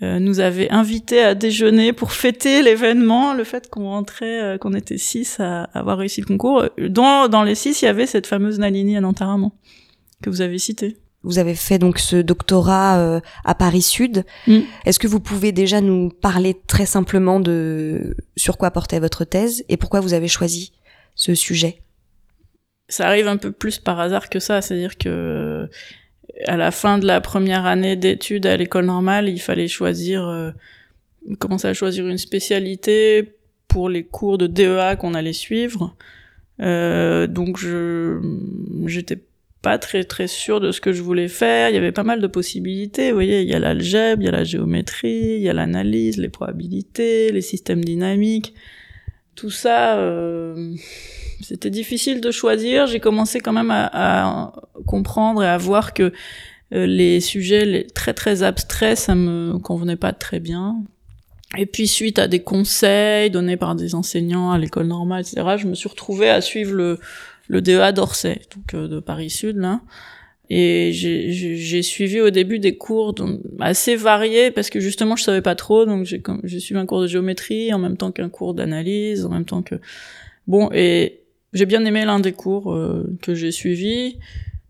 euh, 0.01 0.19
nous 0.19 0.39
avaient 0.39 0.69
invités 0.69 1.21
à 1.21 1.35
déjeuner 1.35 1.91
pour 1.91 2.13
fêter 2.13 2.61
l'événement, 2.61 3.33
le 3.33 3.43
fait 3.43 3.69
qu'on 3.69 3.89
rentrait, 3.89 4.57
qu'on 4.61 4.73
était 4.73 4.97
6 4.97 5.39
à, 5.39 5.63
avoir 5.73 5.97
réussi 5.97 6.21
le 6.21 6.27
concours. 6.27 6.65
Dans, 6.77 7.27
dans 7.27 7.43
les 7.43 7.55
6, 7.55 7.81
il 7.81 7.85
y 7.85 7.87
avait 7.87 8.05
cette 8.05 8.27
fameuse 8.27 8.59
Nalini 8.59 8.95
à 8.95 9.01
Nantaramon 9.01 9.51
que 10.21 10.29
vous 10.29 10.41
avez 10.41 10.57
citée. 10.57 10.97
Vous 11.23 11.37
avez 11.37 11.55
fait 11.55 11.79
donc 11.79 11.99
ce 11.99 12.15
doctorat 12.15 12.97
euh, 12.99 13.19
à 13.43 13.53
Paris 13.53 13.81
Sud. 13.81 14.25
Mm. 14.47 14.59
Est-ce 14.85 14.99
que 14.99 15.07
vous 15.07 15.19
pouvez 15.19 15.51
déjà 15.51 15.81
nous 15.81 16.09
parler 16.09 16.55
très 16.67 16.85
simplement 16.85 17.39
de 17.39 18.15
sur 18.37 18.57
quoi 18.57 18.71
portait 18.71 18.99
votre 18.99 19.25
thèse 19.25 19.65
et 19.67 19.75
pourquoi 19.75 19.99
vous 19.99 20.13
avez 20.13 20.29
choisi 20.29 20.71
ce 21.15 21.35
sujet? 21.35 21.81
Ça 22.87 23.07
arrive 23.07 23.27
un 23.27 23.37
peu 23.37 23.51
plus 23.51 23.79
par 23.79 23.99
hasard 23.99 24.29
que 24.29 24.39
ça, 24.39 24.61
c'est-à-dire 24.61 24.97
que 24.97 25.69
à 26.47 26.57
la 26.57 26.71
fin 26.71 26.97
de 26.97 27.05
la 27.05 27.21
première 27.21 27.65
année 27.65 27.95
d'études 27.95 28.45
à 28.45 28.55
l'école 28.55 28.85
normale, 28.85 29.27
il 29.29 29.39
fallait 29.39 29.67
choisir, 29.67 30.25
euh, 30.25 30.51
commencer 31.37 31.67
à 31.67 31.73
choisir 31.73 32.07
une 32.07 32.17
spécialité 32.17 33.35
pour 33.67 33.89
les 33.89 34.03
cours 34.03 34.37
de 34.37 34.47
DEA 34.47 34.95
qu'on 34.97 35.13
allait 35.13 35.33
suivre. 35.33 35.95
Euh, 36.61 37.27
donc 37.27 37.57
je 37.57 38.19
j'étais 38.85 39.19
pas 39.61 39.77
très 39.77 40.03
très 40.05 40.27
sûr 40.27 40.59
de 40.59 40.71
ce 40.71 40.79
que 40.79 40.93
je 40.93 41.01
voulais 41.01 41.27
faire. 41.27 41.69
Il 41.69 41.75
y 41.75 41.77
avait 41.77 41.91
pas 41.91 42.03
mal 42.03 42.21
de 42.21 42.27
possibilités. 42.27 43.09
Vous 43.09 43.15
voyez, 43.15 43.41
il 43.41 43.49
y 43.49 43.53
a 43.53 43.59
l'algèbre, 43.59 44.21
il 44.21 44.25
y 44.25 44.29
a 44.29 44.31
la 44.31 44.43
géométrie, 44.43 45.35
il 45.37 45.41
y 45.41 45.49
a 45.49 45.53
l'analyse, 45.53 46.17
les 46.17 46.29
probabilités, 46.29 47.31
les 47.31 47.41
systèmes 47.41 47.83
dynamiques. 47.83 48.53
Tout 49.35 49.51
ça, 49.51 49.97
euh, 49.97 50.75
c'était 51.41 51.69
difficile 51.69 52.21
de 52.21 52.31
choisir. 52.31 52.87
J'ai 52.87 52.99
commencé 52.99 53.39
quand 53.39 53.53
même 53.53 53.71
à, 53.71 54.53
comprendre 54.85 55.43
et 55.43 55.47
à 55.47 55.57
voir 55.57 55.93
que 55.93 56.13
euh, 56.73 56.85
les 56.85 57.19
sujets 57.19 57.65
les 57.65 57.87
très 57.87 58.13
très 58.13 58.43
abstraits, 58.43 58.97
ça 58.97 59.15
me 59.15 59.57
convenait 59.59 59.95
pas 59.95 60.13
très 60.13 60.39
bien. 60.39 60.83
Et 61.57 61.65
puis 61.65 61.87
suite 61.87 62.19
à 62.19 62.27
des 62.27 62.41
conseils 62.41 63.31
donnés 63.31 63.57
par 63.57 63.75
des 63.75 63.95
enseignants 63.95 64.51
à 64.51 64.59
l'école 64.59 64.85
normale, 64.85 65.21
etc., 65.21 65.55
je 65.57 65.67
me 65.67 65.73
suis 65.73 65.89
retrouvée 65.89 66.29
à 66.29 66.41
suivre 66.41 66.73
le, 66.73 66.99
le 67.49 67.61
DEA 67.61 67.91
d'Orsay, 67.91 68.41
donc 68.55 68.73
euh, 68.73 68.87
de 68.87 68.99
Paris 69.01 69.29
Sud 69.29 69.57
là. 69.57 69.81
Et 70.51 70.91
j'ai 70.93 71.83
suivi 71.83 72.21
au 72.21 72.31
début 72.31 72.57
des 72.57 72.75
cours 72.75 73.13
assez 73.59 73.95
variés 73.95 74.49
parce 74.49 74.71
que 74.71 74.79
justement 74.79 75.15
je 75.15 75.21
savais 75.21 75.43
pas 75.43 75.53
trop, 75.53 75.85
donc 75.85 76.05
j'ai 76.05 76.59
suivi 76.59 76.79
un 76.79 76.87
cours 76.87 77.01
de 77.01 77.07
géométrie 77.07 77.71
en 77.71 77.77
même 77.77 77.97
temps 77.97 78.11
qu'un 78.11 78.29
cours 78.29 78.55
d'analyse, 78.55 79.25
en 79.25 79.29
même 79.29 79.45
temps 79.45 79.61
que 79.61 79.75
bon 80.47 80.71
et 80.73 81.19
j'ai 81.53 81.67
bien 81.67 81.85
aimé 81.85 82.03
l'un 82.03 82.19
des 82.19 82.31
cours 82.31 82.73
euh, 82.73 83.15
que 83.21 83.35
j'ai 83.35 83.51
suivi. 83.51 84.17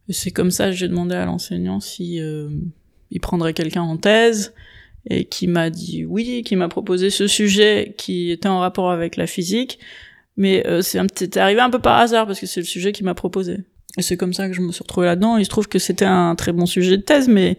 C'est 0.09 0.31
comme 0.31 0.51
ça 0.51 0.65
que 0.65 0.73
j'ai 0.73 0.89
demandé 0.89 1.15
à 1.15 1.25
l'enseignant 1.25 1.79
si 1.79 2.19
euh, 2.19 2.49
il 3.09 3.21
prendrait 3.21 3.53
quelqu'un 3.53 3.83
en 3.83 3.95
thèse 3.95 4.53
et 5.09 5.23
qui 5.23 5.47
m'a 5.47 5.69
dit 5.69 6.03
oui, 6.03 6.43
qui 6.43 6.57
m'a 6.57 6.67
proposé 6.67 7.09
ce 7.09 7.27
sujet 7.27 7.93
qui 7.97 8.31
était 8.31 8.49
en 8.49 8.59
rapport 8.59 8.91
avec 8.91 9.15
la 9.15 9.27
physique. 9.27 9.79
Mais 10.39 10.65
euh, 10.65 10.81
c'est 10.81 11.35
arrivé 11.35 11.59
un 11.59 11.69
peu 11.69 11.79
par 11.79 11.97
hasard 11.97 12.25
parce 12.25 12.39
que 12.39 12.45
c'est 12.45 12.61
le 12.61 12.65
sujet 12.65 12.93
qui 12.93 13.03
m'a 13.03 13.13
proposé. 13.13 13.57
Et 13.97 14.01
c'est 14.01 14.15
comme 14.15 14.33
ça 14.33 14.47
que 14.47 14.53
je 14.53 14.61
me 14.61 14.71
suis 14.71 14.81
retrouvée 14.81 15.07
là-dedans. 15.07 15.35
Il 15.35 15.43
se 15.43 15.49
trouve 15.49 15.67
que 15.67 15.79
c'était 15.79 16.05
un 16.05 16.33
très 16.35 16.53
bon 16.53 16.65
sujet 16.65 16.95
de 16.95 17.01
thèse, 17.01 17.27
mais 17.27 17.57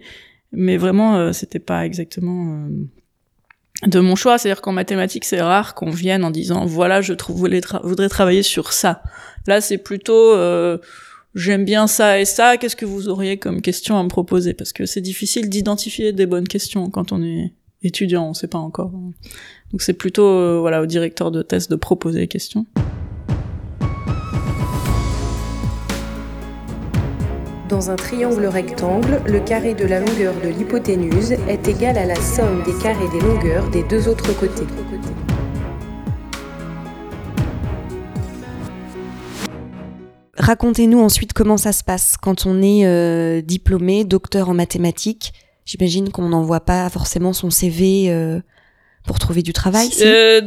mais 0.51 0.77
vraiment 0.77 1.15
euh, 1.15 1.31
c'était 1.31 1.59
pas 1.59 1.85
exactement 1.85 2.55
euh, 2.55 3.87
de 3.87 3.99
mon 3.99 4.15
choix. 4.15 4.39
C'est-à-dire 4.39 4.63
qu'en 4.63 4.71
mathématiques 4.71 5.25
c'est 5.25 5.41
rare 5.41 5.75
qu'on 5.75 5.91
vienne 5.91 6.23
en 6.23 6.31
disant 6.31 6.65
voilà 6.65 7.01
je 7.01 7.13
trouve 7.13 7.47
voudrais 7.83 8.09
travailler 8.09 8.41
sur 8.41 8.73
ça. 8.73 9.03
Là 9.45 9.61
c'est 9.61 9.77
plutôt 9.77 10.33
euh, 10.33 10.79
j'aime 11.35 11.65
bien 11.65 11.85
ça 11.85 12.19
et 12.19 12.25
ça. 12.25 12.57
Qu'est-ce 12.57 12.75
que 12.75 12.85
vous 12.85 13.07
auriez 13.07 13.37
comme 13.37 13.61
question 13.61 13.99
à 13.99 14.03
me 14.03 14.09
proposer? 14.09 14.55
Parce 14.55 14.73
que 14.73 14.87
c'est 14.87 15.01
difficile 15.01 15.49
d'identifier 15.49 16.13
des 16.13 16.25
bonnes 16.25 16.47
questions 16.47 16.89
quand 16.89 17.11
on 17.11 17.21
est 17.21 17.53
étudiant, 17.83 18.29
on 18.29 18.33
sait 18.33 18.47
pas 18.47 18.57
encore. 18.57 18.91
Donc 19.71 19.81
c'est 19.81 19.93
plutôt 19.93 20.27
euh, 20.27 20.59
voilà 20.59 20.81
au 20.81 20.85
directeur 20.85 21.31
de 21.31 21.41
thèse 21.41 21.67
de 21.69 21.75
proposer 21.75 22.19
les 22.19 22.27
questions. 22.27 22.65
Dans 27.69 27.89
un 27.89 27.95
triangle 27.95 28.47
rectangle, 28.47 29.21
le 29.25 29.39
carré 29.39 29.73
de 29.73 29.85
la 29.85 30.01
longueur 30.01 30.33
de 30.43 30.49
l'hypoténuse 30.49 31.31
est 31.31 31.69
égal 31.69 31.97
à 31.97 32.05
la 32.05 32.15
somme 32.15 32.63
des 32.63 32.73
carrés 32.83 33.07
des 33.13 33.21
longueurs 33.21 33.69
des 33.69 33.83
deux 33.83 34.09
autres 34.09 34.37
côtés. 34.37 34.67
Racontez-nous 40.37 40.99
ensuite 40.99 41.31
comment 41.31 41.55
ça 41.55 41.71
se 41.71 41.83
passe 41.83 42.17
quand 42.17 42.45
on 42.45 42.61
est 42.61 42.85
euh, 42.85 43.41
diplômé, 43.41 44.03
docteur 44.03 44.49
en 44.49 44.53
mathématiques. 44.53 45.31
J'imagine 45.63 46.09
qu'on 46.09 46.27
n'envoie 46.27 46.59
pas 46.59 46.89
forcément 46.89 47.31
son 47.31 47.49
CV 47.49 48.07
euh, 48.09 48.41
pour 49.05 49.19
trouver 49.19 49.41
du 49.41 49.53
travail 49.53 49.89
euh, 50.01 50.41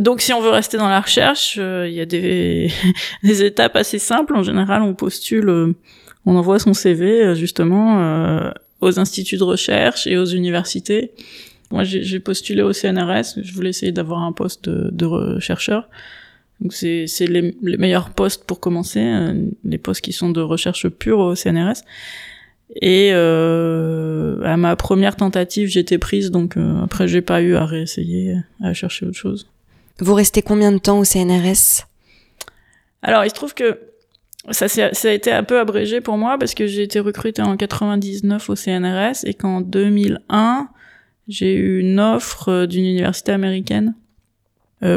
Donc 0.00 0.20
si 0.20 0.32
on 0.32 0.40
veut 0.40 0.50
rester 0.50 0.76
dans 0.76 0.88
la 0.88 1.00
recherche, 1.00 1.56
euh, 1.58 1.88
il 1.88 1.94
y 1.94 2.00
a 2.00 2.06
des, 2.06 2.70
des, 3.22 3.44
étapes 3.44 3.76
assez 3.76 3.98
simples. 3.98 4.34
En 4.34 4.42
général, 4.42 4.82
on 4.82 4.94
postule, 4.94 5.48
euh, 5.48 5.72
on 6.26 6.36
envoie 6.36 6.58
son 6.58 6.74
CV 6.74 7.34
justement 7.34 8.52
aux 8.80 8.98
instituts 8.98 9.36
de 9.36 9.44
recherche 9.44 10.06
et 10.06 10.16
aux 10.16 10.24
universités. 10.24 11.12
Moi, 11.70 11.84
j'ai 11.84 12.20
postulé 12.20 12.62
au 12.62 12.72
CNRS. 12.72 13.40
Je 13.42 13.52
voulais 13.52 13.70
essayer 13.70 13.92
d'avoir 13.92 14.22
un 14.22 14.32
poste 14.32 14.68
de, 14.68 14.90
de 14.90 15.04
rechercheur. 15.06 15.88
Donc 16.60 16.72
c'est 16.72 17.06
les, 17.20 17.54
les, 17.62 17.76
meilleurs 17.76 18.10
postes 18.10 18.44
pour 18.44 18.60
commencer, 18.60 19.04
les 19.64 19.78
postes 19.78 20.00
qui 20.00 20.12
sont 20.12 20.30
de 20.30 20.40
recherche 20.40 20.88
pure 20.88 21.18
au 21.18 21.34
CNRS. 21.34 21.82
Et 22.80 23.10
euh, 23.12 24.42
à 24.44 24.56
ma 24.56 24.74
première 24.76 25.16
tentative, 25.16 25.68
j'étais 25.68 25.98
prise, 25.98 26.30
donc 26.30 26.56
euh, 26.56 26.82
après 26.82 27.06
j'ai 27.06 27.22
pas 27.22 27.40
eu 27.40 27.54
à 27.54 27.64
réessayer, 27.64 28.36
à 28.62 28.72
chercher 28.72 29.06
autre 29.06 29.16
chose. 29.16 29.48
Vous 30.00 30.14
restez 30.14 30.42
combien 30.42 30.72
de 30.72 30.78
temps 30.78 30.98
au 30.98 31.04
CNRS 31.04 31.86
Alors 33.02 33.24
il 33.24 33.30
se 33.30 33.34
trouve 33.34 33.54
que 33.54 33.78
ça, 34.50 34.68
ça 34.68 35.08
a 35.08 35.12
été 35.12 35.32
un 35.32 35.44
peu 35.44 35.58
abrégé 35.58 36.00
pour 36.00 36.18
moi 36.18 36.36
parce 36.38 36.54
que 36.54 36.66
j'ai 36.66 36.82
été 36.82 37.00
recrutée 37.00 37.42
en 37.42 37.56
99 37.56 38.50
au 38.50 38.56
CNRS 38.56 39.24
et 39.24 39.34
qu'en 39.34 39.60
2001, 39.60 40.68
j'ai 41.28 41.54
eu 41.54 41.80
une 41.80 42.00
offre 42.00 42.48
euh, 42.50 42.66
d'une 42.66 42.84
université 42.84 43.32
américaine 43.32 43.94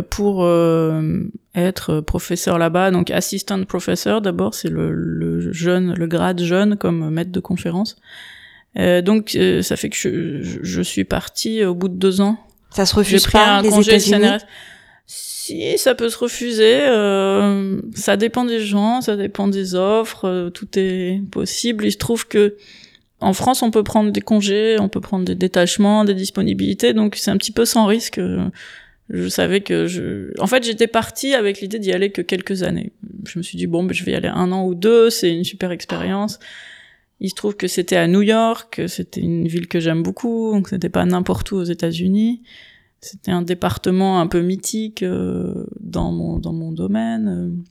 pour 0.10 0.44
euh, 0.44 1.30
être 1.56 2.02
professeur 2.02 2.58
là-bas. 2.58 2.92
Donc 2.92 3.12
assistant 3.12 3.64
professeur 3.64 4.22
d'abord, 4.22 4.54
c'est 4.54 4.70
le, 4.70 4.92
le, 4.94 5.52
jeune, 5.52 5.94
le 5.94 6.08
grade 6.08 6.42
jeune 6.42 6.78
comme 6.78 7.10
maître 7.10 7.32
de 7.32 7.40
conférence. 7.40 7.98
Euh, 8.78 9.02
donc 9.02 9.36
euh, 9.36 9.62
ça 9.62 9.76
fait 9.76 9.90
que 9.90 9.98
je, 9.98 10.60
je, 10.62 10.82
suis 10.82 11.04
partie 11.04 11.64
au 11.64 11.74
bout 11.74 11.90
de 11.90 11.96
deux 11.96 12.22
ans. 12.22 12.38
Ça 12.70 12.86
se 12.86 12.94
refuse 12.96 13.24
pris 13.24 13.34
pas 13.34 13.58
un 13.58 13.62
les 13.62 13.70
congé 13.70 13.96
États-Unis? 13.96 14.28
CNRS. 14.28 14.42
Si, 15.08 15.78
ça 15.78 15.96
peut 15.96 16.10
se 16.10 16.18
refuser. 16.18 16.82
Euh, 16.82 17.82
ça 17.96 18.18
dépend 18.18 18.44
des 18.46 18.60
gens, 18.60 19.02
ça 19.02 19.16
dépend 19.16 19.48
des 19.48 19.74
offres. 19.74 20.26
euh, 20.26 20.50
tout 20.50 20.68
est 20.76 21.22
possible. 21.32 21.86
Il 21.86 21.92
se 21.92 21.98
trouve 21.98 22.28
que 22.28 22.58
en 23.20 23.34
France, 23.34 23.64
on 23.64 23.72
peut 23.72 23.84
prendre 23.84 24.12
des 24.12 24.22
congés, 24.22 24.76
on 24.80 24.90
peut 24.90 25.02
prendre 25.02 25.26
des 25.26 25.34
détachements, 25.34 26.04
des 26.04 26.14
disponibilités. 26.14 26.94
Donc 26.94 27.16
c'est 27.16 27.32
un 27.32 27.38
petit 27.38 27.54
peu 27.54 27.66
sans 27.66 27.86
risque. 27.86 28.20
Je 29.10 29.28
savais 29.30 29.62
que 29.62 29.88
je, 29.88 30.32
en 30.40 30.48
fait, 30.48 30.64
j'étais 30.64 30.88
partie 30.88 31.34
avec 31.34 31.62
l'idée 31.62 31.80
d'y 31.80 31.94
aller 31.94 32.12
que 32.12 32.22
quelques 32.22 32.64
années. 32.64 32.92
Je 33.26 33.40
me 33.40 33.44
suis 33.44 33.58
dit 33.58 33.68
bon, 33.68 33.84
ben, 33.84 33.94
je 33.94 34.04
vais 34.04 34.12
y 34.12 34.16
aller 34.16 34.28
un 34.28 34.52
an 34.52 34.66
ou 34.66 34.76
deux. 34.76 35.10
C'est 35.10 35.34
une 35.34 35.46
super 35.46 35.72
expérience. 35.72 36.40
Il 37.20 37.30
se 37.30 37.36
trouve 37.36 37.56
que 37.56 37.68
c'était 37.68 37.96
à 37.96 38.08
New 38.08 38.22
York, 38.22 38.82
c'était 38.88 39.22
une 39.22 39.48
ville 39.48 39.68
que 39.68 39.80
j'aime 39.80 40.04
beaucoup, 40.04 40.52
donc 40.52 40.70
c'était 40.70 40.90
pas 40.90 41.04
n'importe 41.04 41.52
où 41.52 41.56
aux 41.56 41.64
États-Unis. 41.64 42.44
C'était 43.02 43.32
un 43.32 43.42
département 43.42 44.20
un 44.20 44.28
peu 44.28 44.42
mythique 44.42 45.02
euh, 45.02 45.66
dans 45.80 46.12
mon 46.12 46.38
dans 46.38 46.54
mon 46.54 46.72
domaine. 46.72 47.64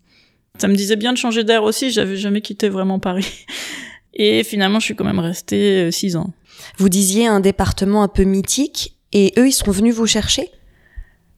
Ça 0.59 0.69
me 0.69 0.75
disait 0.75 0.97
bien 0.97 1.13
de 1.13 1.19
changer 1.19 1.45
d'air 1.45 1.63
aussi. 1.63 1.91
J'avais 1.91 2.17
jamais 2.17 2.41
quitté 2.41 2.69
vraiment 2.69 2.99
Paris. 2.99 3.45
Et 4.15 4.43
finalement, 4.43 4.81
je 4.81 4.87
suis 4.87 4.97
quand 4.97 5.05
même 5.05 5.19
restée 5.19 5.89
euh, 5.89 5.91
six 5.91 6.17
ans. 6.17 6.33
Vous 6.79 6.89
disiez 6.89 7.27
un 7.27 7.41
département 7.41 8.03
un 8.03 8.09
peu 8.09 8.25
mythique, 8.25 8.97
et 9.13 9.35
eux, 9.39 9.47
ils 9.47 9.53
sont 9.53 9.71
venus 9.71 9.95
vous 9.95 10.07
chercher? 10.07 10.51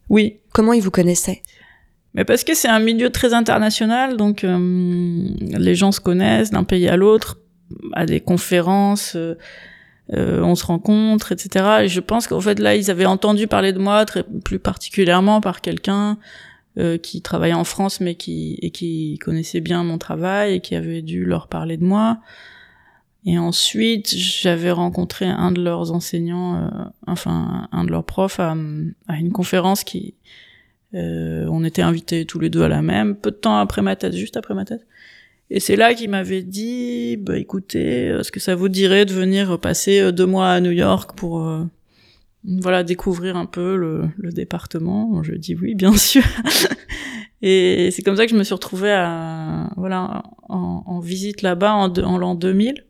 Oui, 0.08 0.38
Comment 0.58 0.72
ils 0.72 0.82
vous 0.82 0.90
connaissaient? 0.90 1.42
Mais 2.14 2.24
parce 2.24 2.42
que 2.42 2.52
c'est 2.52 2.66
un 2.66 2.80
milieu 2.80 3.10
très 3.10 3.32
international, 3.32 4.16
donc 4.16 4.42
euh, 4.42 5.28
les 5.38 5.76
gens 5.76 5.92
se 5.92 6.00
connaissent 6.00 6.50
d'un 6.50 6.64
pays 6.64 6.88
à 6.88 6.96
l'autre, 6.96 7.38
à 7.92 8.06
des 8.06 8.18
conférences, 8.18 9.14
euh, 9.14 9.36
euh, 10.14 10.40
on 10.42 10.56
se 10.56 10.66
rencontre, 10.66 11.30
etc. 11.30 11.82
Et 11.82 11.88
je 11.88 12.00
pense 12.00 12.26
qu'en 12.26 12.40
fait 12.40 12.58
là, 12.58 12.74
ils 12.74 12.90
avaient 12.90 13.06
entendu 13.06 13.46
parler 13.46 13.72
de 13.72 13.78
moi, 13.78 14.04
très, 14.04 14.24
plus 14.24 14.58
particulièrement 14.58 15.40
par 15.40 15.60
quelqu'un 15.60 16.18
euh, 16.78 16.98
qui 16.98 17.22
travaillait 17.22 17.54
en 17.54 17.62
France, 17.62 18.00
mais 18.00 18.16
qui 18.16 18.58
et 18.62 18.72
qui 18.72 19.16
connaissait 19.18 19.60
bien 19.60 19.84
mon 19.84 19.98
travail 19.98 20.54
et 20.54 20.60
qui 20.60 20.74
avait 20.74 21.02
dû 21.02 21.24
leur 21.24 21.46
parler 21.46 21.76
de 21.76 21.84
moi. 21.84 22.18
Et 23.28 23.36
ensuite, 23.36 24.16
j'avais 24.16 24.70
rencontré 24.70 25.26
un 25.26 25.52
de 25.52 25.62
leurs 25.62 25.92
enseignants, 25.92 26.56
euh, 26.56 26.68
enfin 27.06 27.68
un 27.72 27.84
de 27.84 27.90
leurs 27.90 28.04
profs, 28.04 28.40
à, 28.40 28.54
une 28.54 29.32
conférence 29.32 29.84
qui 29.84 30.14
euh, 30.94 31.46
on 31.50 31.62
était 31.62 31.82
invités 31.82 32.24
tous 32.24 32.38
les 32.38 32.48
deux 32.48 32.62
à 32.62 32.68
la 32.68 32.80
même, 32.80 33.14
peu 33.16 33.30
de 33.30 33.36
temps 33.36 33.58
après 33.58 33.82
ma 33.82 33.96
thèse, 33.96 34.16
juste 34.16 34.38
après 34.38 34.54
ma 34.54 34.64
thèse. 34.64 34.80
Et 35.50 35.60
c'est 35.60 35.76
là 35.76 35.92
qu'il 35.92 36.08
m'avait 36.08 36.40
dit, 36.40 37.18
bah 37.18 37.36
écoutez, 37.36 38.06
est-ce 38.06 38.32
que 38.32 38.40
ça 38.40 38.54
vous 38.54 38.70
dirait 38.70 39.04
de 39.04 39.12
venir 39.12 39.60
passer 39.60 40.00
euh, 40.00 40.10
deux 40.10 40.24
mois 40.24 40.48
à 40.48 40.60
New 40.62 40.70
York 40.70 41.10
pour, 41.14 41.46
euh, 41.46 41.64
voilà, 42.44 42.82
découvrir 42.82 43.36
un 43.36 43.44
peu 43.44 43.76
le, 43.76 44.08
le 44.16 44.32
département? 44.32 45.22
Je 45.22 45.34
dis 45.34 45.54
oui, 45.54 45.74
bien 45.74 45.92
sûr. 45.98 46.24
Et 47.42 47.90
c'est 47.92 48.00
comme 48.00 48.16
ça 48.16 48.24
que 48.24 48.32
je 48.32 48.38
me 48.38 48.42
suis 48.42 48.54
retrouvée 48.54 48.90
à, 48.90 49.70
voilà, 49.76 50.22
en, 50.48 50.82
en 50.86 50.98
visite 50.98 51.42
là-bas 51.42 51.74
en, 51.74 51.92
en 51.92 52.16
l'an 52.16 52.34
2000. 52.34 52.86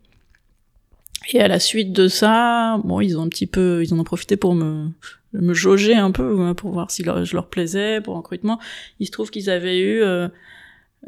Et 1.30 1.40
à 1.40 1.48
la 1.48 1.60
suite 1.60 1.92
de 1.92 2.08
ça, 2.08 2.80
bon, 2.84 3.00
ils 3.00 3.18
ont 3.18 3.22
un 3.22 3.28
petit 3.28 3.46
peu, 3.46 3.82
ils 3.84 3.92
en 3.92 3.98
ont 3.98 4.04
profité 4.04 4.36
pour 4.36 4.54
me, 4.54 4.88
me 5.34 5.52
jauger 5.52 5.94
un 5.94 6.10
peu, 6.10 6.40
hein, 6.40 6.54
pour 6.54 6.72
voir 6.72 6.90
si 6.90 7.04
je 7.04 7.34
leur 7.34 7.48
plaisais, 7.48 8.00
pour 8.00 8.16
recrutement. 8.16 8.58
Il 8.98 9.06
se 9.06 9.12
trouve 9.12 9.30
qu'ils 9.30 9.50
avaient 9.50 9.78
eu 9.78 10.00
euh, 10.00 10.28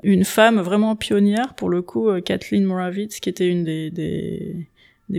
une 0.02 0.24
femme 0.24 0.60
vraiment 0.60 0.94
pionnière 0.94 1.54
pour 1.54 1.70
le 1.70 1.80
coup, 1.80 2.10
euh, 2.10 2.20
Kathleen 2.20 2.64
Moravitz, 2.64 3.18
qui 3.18 3.30
était 3.30 3.48
une 3.48 3.64
des, 3.64 3.90
des, 3.90 4.66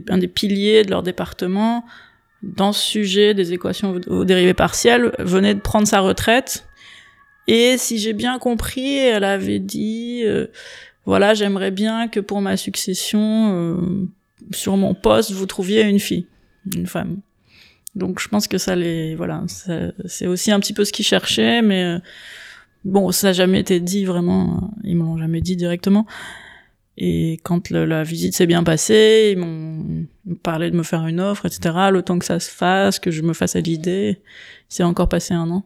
un 0.10 0.20
des 0.20 0.28
piliers 0.28 0.84
de 0.84 0.92
leur 0.92 1.02
département 1.02 1.84
dans 2.44 2.72
ce 2.72 2.82
sujet 2.82 3.34
des 3.34 3.54
équations 3.54 4.00
aux 4.08 4.26
dérivées 4.26 4.54
partielles, 4.54 5.12
venait 5.20 5.56
de 5.56 5.60
prendre 5.60 5.88
sa 5.88 6.00
retraite. 6.00 6.68
Et 7.48 7.78
si 7.78 7.98
j'ai 7.98 8.14
bien 8.14 8.38
compris, 8.38 8.98
elle 8.98 9.24
avait 9.24 9.60
dit, 9.60 10.22
euh, 10.26 10.48
voilà, 11.06 11.34
j'aimerais 11.34 11.72
bien 11.72 12.08
que 12.08 12.20
pour 12.20 12.42
ma 12.42 12.56
succession, 12.56 14.10
sur 14.52 14.78
mon 14.78 14.94
poste, 14.94 15.32
vous 15.32 15.46
trouviez 15.46 15.84
une 15.84 16.00
fille, 16.00 16.28
une 16.76 16.88
femme. 16.88 17.20
Donc 17.96 18.20
je 18.20 18.28
pense 18.28 18.48
que 18.48 18.58
ça 18.58 18.76
les, 18.76 19.16
voilà, 19.16 19.44
c'est 20.06 20.28
aussi 20.28 20.52
un 20.52 20.60
petit 20.60 20.74
peu 20.74 20.86
ce 20.86 20.94
qu'ils 20.94 21.06
cherchaient, 21.06 21.62
mais 21.62 21.84
euh, 21.84 22.00
bon, 22.86 23.12
ça 23.12 23.28
n'a 23.28 23.34
jamais 23.34 23.60
été 23.60 23.80
dit 23.80 24.06
vraiment, 24.06 24.72
ils 24.84 24.96
me 24.96 25.04
l'ont 25.04 25.18
jamais 25.18 25.42
dit 25.42 25.56
directement. 25.56 26.06
Et 26.98 27.40
quand 27.44 27.70
la 27.72 28.04
visite 28.04 28.36
s'est 28.36 28.46
bien 28.46 28.64
passée, 28.64 29.32
ils 29.34 29.38
m'ont 29.38 30.06
parlé 30.44 30.70
de 30.70 30.76
me 30.76 30.84
faire 30.84 31.08
une 31.08 31.20
offre, 31.20 31.46
etc. 31.46 31.90
Le 31.92 32.02
temps 32.02 32.20
que 32.20 32.26
ça 32.26 32.40
se 32.40 32.50
fasse, 32.50 33.00
que 33.00 33.12
je 33.12 33.22
me 33.22 33.34
fasse 33.34 33.56
à 33.56 33.62
l'idée, 33.62 34.22
c'est 34.70 34.84
encore 34.84 35.10
passé 35.10 35.34
un 35.34 35.50
an. 35.50 35.66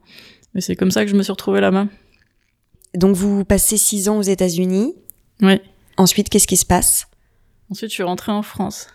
Mais 0.53 0.61
c'est 0.61 0.75
comme 0.75 0.91
ça 0.91 1.03
que 1.03 1.11
je 1.11 1.15
me 1.15 1.23
suis 1.23 1.31
retrouvée 1.31 1.61
là-bas. 1.61 1.87
Donc 2.93 3.15
vous 3.15 3.43
passez 3.43 3.77
six 3.77 4.07
ans 4.07 4.17
aux 4.17 4.23
États-Unis. 4.23 4.93
Oui. 5.41 5.59
Ensuite, 5.97 6.29
qu'est-ce 6.29 6.47
qui 6.47 6.57
se 6.57 6.65
passe? 6.65 7.07
Ensuite, 7.69 7.89
je 7.89 7.95
suis 7.95 8.03
rentrée 8.03 8.31
en 8.31 8.41
France. 8.41 8.87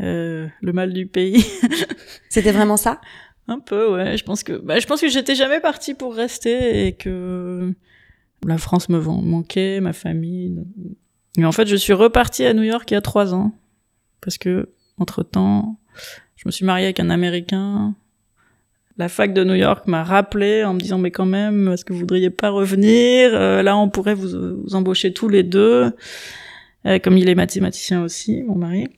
Euh, 0.00 0.48
le 0.60 0.72
mal 0.72 0.92
du 0.92 1.06
pays. 1.06 1.44
C'était 2.28 2.52
vraiment 2.52 2.76
ça? 2.76 3.00
Un 3.48 3.58
peu, 3.58 3.92
ouais. 3.92 4.16
Je 4.16 4.24
pense 4.24 4.42
que, 4.42 4.52
bah, 4.52 4.78
je 4.78 4.86
pense 4.86 5.00
que 5.00 5.08
j'étais 5.08 5.34
jamais 5.34 5.60
partie 5.60 5.94
pour 5.94 6.14
rester 6.14 6.86
et 6.86 6.92
que 6.92 7.72
la 8.46 8.58
France 8.58 8.88
me 8.88 9.00
manquait, 9.00 9.80
ma 9.80 9.92
famille. 9.92 10.64
Et 11.38 11.44
en 11.44 11.52
fait, 11.52 11.66
je 11.66 11.76
suis 11.76 11.92
repartie 11.92 12.44
à 12.44 12.54
New 12.54 12.62
York 12.62 12.90
il 12.90 12.94
y 12.94 12.96
a 12.96 13.00
trois 13.00 13.34
ans. 13.34 13.52
Parce 14.20 14.38
que, 14.38 14.68
entre 14.98 15.22
temps, 15.22 15.78
je 16.36 16.42
me 16.46 16.50
suis 16.50 16.64
mariée 16.64 16.86
avec 16.86 17.00
un 17.00 17.10
Américain. 17.10 17.94
La 18.98 19.08
fac 19.08 19.32
de 19.32 19.42
New 19.42 19.54
York 19.54 19.86
m'a 19.86 20.04
rappelé 20.04 20.64
en 20.64 20.74
me 20.74 20.80
disant, 20.80 20.98
mais 20.98 21.10
quand 21.10 21.26
même, 21.26 21.68
est-ce 21.72 21.84
que 21.84 21.92
vous 21.92 22.00
voudriez 22.00 22.30
pas 22.30 22.50
revenir? 22.50 23.30
Euh, 23.32 23.62
là, 23.62 23.76
on 23.76 23.88
pourrait 23.88 24.14
vous, 24.14 24.74
embaucher 24.74 25.12
tous 25.12 25.28
les 25.28 25.42
deux. 25.42 25.92
Euh, 26.86 26.98
comme 26.98 27.16
il 27.16 27.28
est 27.28 27.34
mathématicien 27.34 28.02
aussi, 28.02 28.42
mon 28.42 28.56
mari. 28.56 28.88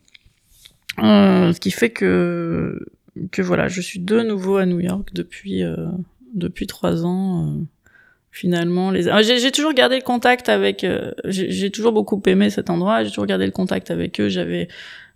Euh, 1.02 1.52
ce 1.52 1.60
qui 1.60 1.70
fait 1.70 1.90
que, 1.90 2.86
que 3.30 3.42
voilà, 3.42 3.68
je 3.68 3.80
suis 3.80 4.00
de 4.00 4.20
nouveau 4.20 4.56
à 4.56 4.66
New 4.66 4.80
York 4.80 5.10
depuis, 5.12 5.62
depuis 6.34 6.66
trois 6.66 7.04
ans 7.04 7.58
finalement 8.34 8.90
les 8.90 9.08
ah, 9.08 9.22
j'ai 9.22 9.52
toujours 9.52 9.74
gardé 9.74 9.94
le 9.94 10.02
contact 10.02 10.48
avec 10.48 10.82
euh, 10.82 11.12
j'ai 11.24 11.70
toujours 11.70 11.92
beaucoup 11.92 12.20
aimé 12.26 12.50
cet 12.50 12.68
endroit 12.68 13.04
j'ai 13.04 13.10
toujours 13.10 13.26
gardé 13.26 13.46
le 13.46 13.52
contact 13.52 13.92
avec 13.92 14.20
eux. 14.20 14.28
J'avais 14.28 14.66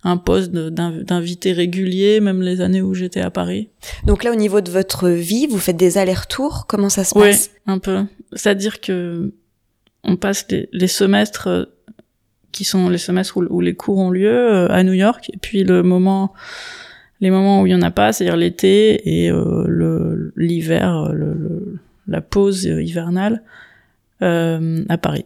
un 0.05 0.15
poste 0.15 0.51
d'invité 0.51 1.51
régulier 1.51 2.21
même 2.21 2.41
les 2.41 2.61
années 2.61 2.81
où 2.81 2.93
j'étais 2.93 3.19
à 3.19 3.29
Paris. 3.29 3.67
Donc 4.05 4.23
là 4.23 4.31
au 4.31 4.35
niveau 4.35 4.61
de 4.61 4.71
votre 4.71 5.09
vie 5.09 5.47
vous 5.47 5.57
faites 5.57 5.75
des 5.75 5.97
allers-retours. 5.97 6.65
Comment 6.65 6.87
ça 6.87 7.03
se 7.03 7.13
passe? 7.13 7.51
oui 7.53 7.73
un 7.73 7.79
peu. 7.79 8.05
C'est 8.33 8.51
à 8.51 8.55
dire 8.55 8.79
que 8.79 9.33
on 10.05 10.15
passe 10.15 10.47
les, 10.71 10.87
semestres 10.87 11.47
euh, 11.47 11.65
qui 12.51 12.63
sont 12.63 12.89
les 12.89 12.97
semestres 12.97 13.37
où, 13.37 13.61
les 13.61 13.75
cours 13.75 13.97
ont 13.97 14.11
lieu 14.11 14.29
euh, 14.29 14.67
à 14.69 14.83
New 14.83 14.93
York 14.93 15.29
et 15.33 15.37
puis 15.37 15.63
le 15.63 15.83
moment 15.83 16.33
les 17.21 17.31
moments 17.31 17.61
où 17.61 17.67
il 17.67 17.71
y 17.71 17.75
en 17.75 17.81
a 17.81 17.91
pas 17.91 18.13
c'est-à-dire 18.13 18.37
l'été 18.37 19.23
et 19.23 19.29
le 19.29 20.33
l'hiver 20.35 21.11
le 21.13 21.79
la 22.09 22.21
pause 22.21 22.63
hivernale 22.65 23.43
euh, 24.21 24.83
à 24.89 24.97
Paris. 24.97 25.25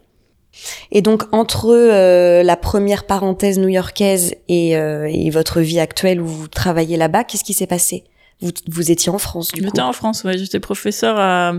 Et 0.91 1.01
donc 1.01 1.23
entre 1.31 1.73
euh, 1.73 2.43
la 2.43 2.55
première 2.55 3.07
parenthèse 3.07 3.57
new-yorkaise 3.57 4.35
et, 4.47 4.77
euh, 4.77 5.09
et, 5.09 5.31
votre 5.31 5.61
vie 5.61 5.79
actuelle 5.79 6.21
où 6.21 6.27
vous 6.27 6.47
travaillez 6.47 6.95
là-bas, 6.95 7.23
qu'est-ce 7.23 7.43
qui 7.43 7.53
s'est 7.53 7.65
passé? 7.65 8.03
Vous, 8.39 8.51
vous 8.67 8.91
étiez 8.91 9.11
en 9.11 9.17
France 9.17 9.51
du 9.51 9.61
coup? 9.61 9.67
J'étais 9.67 9.81
en 9.81 9.93
France, 9.93 10.23
ouais. 10.25 10.37
J'étais 10.37 10.59
professeur 10.59 11.17
à, 11.17 11.53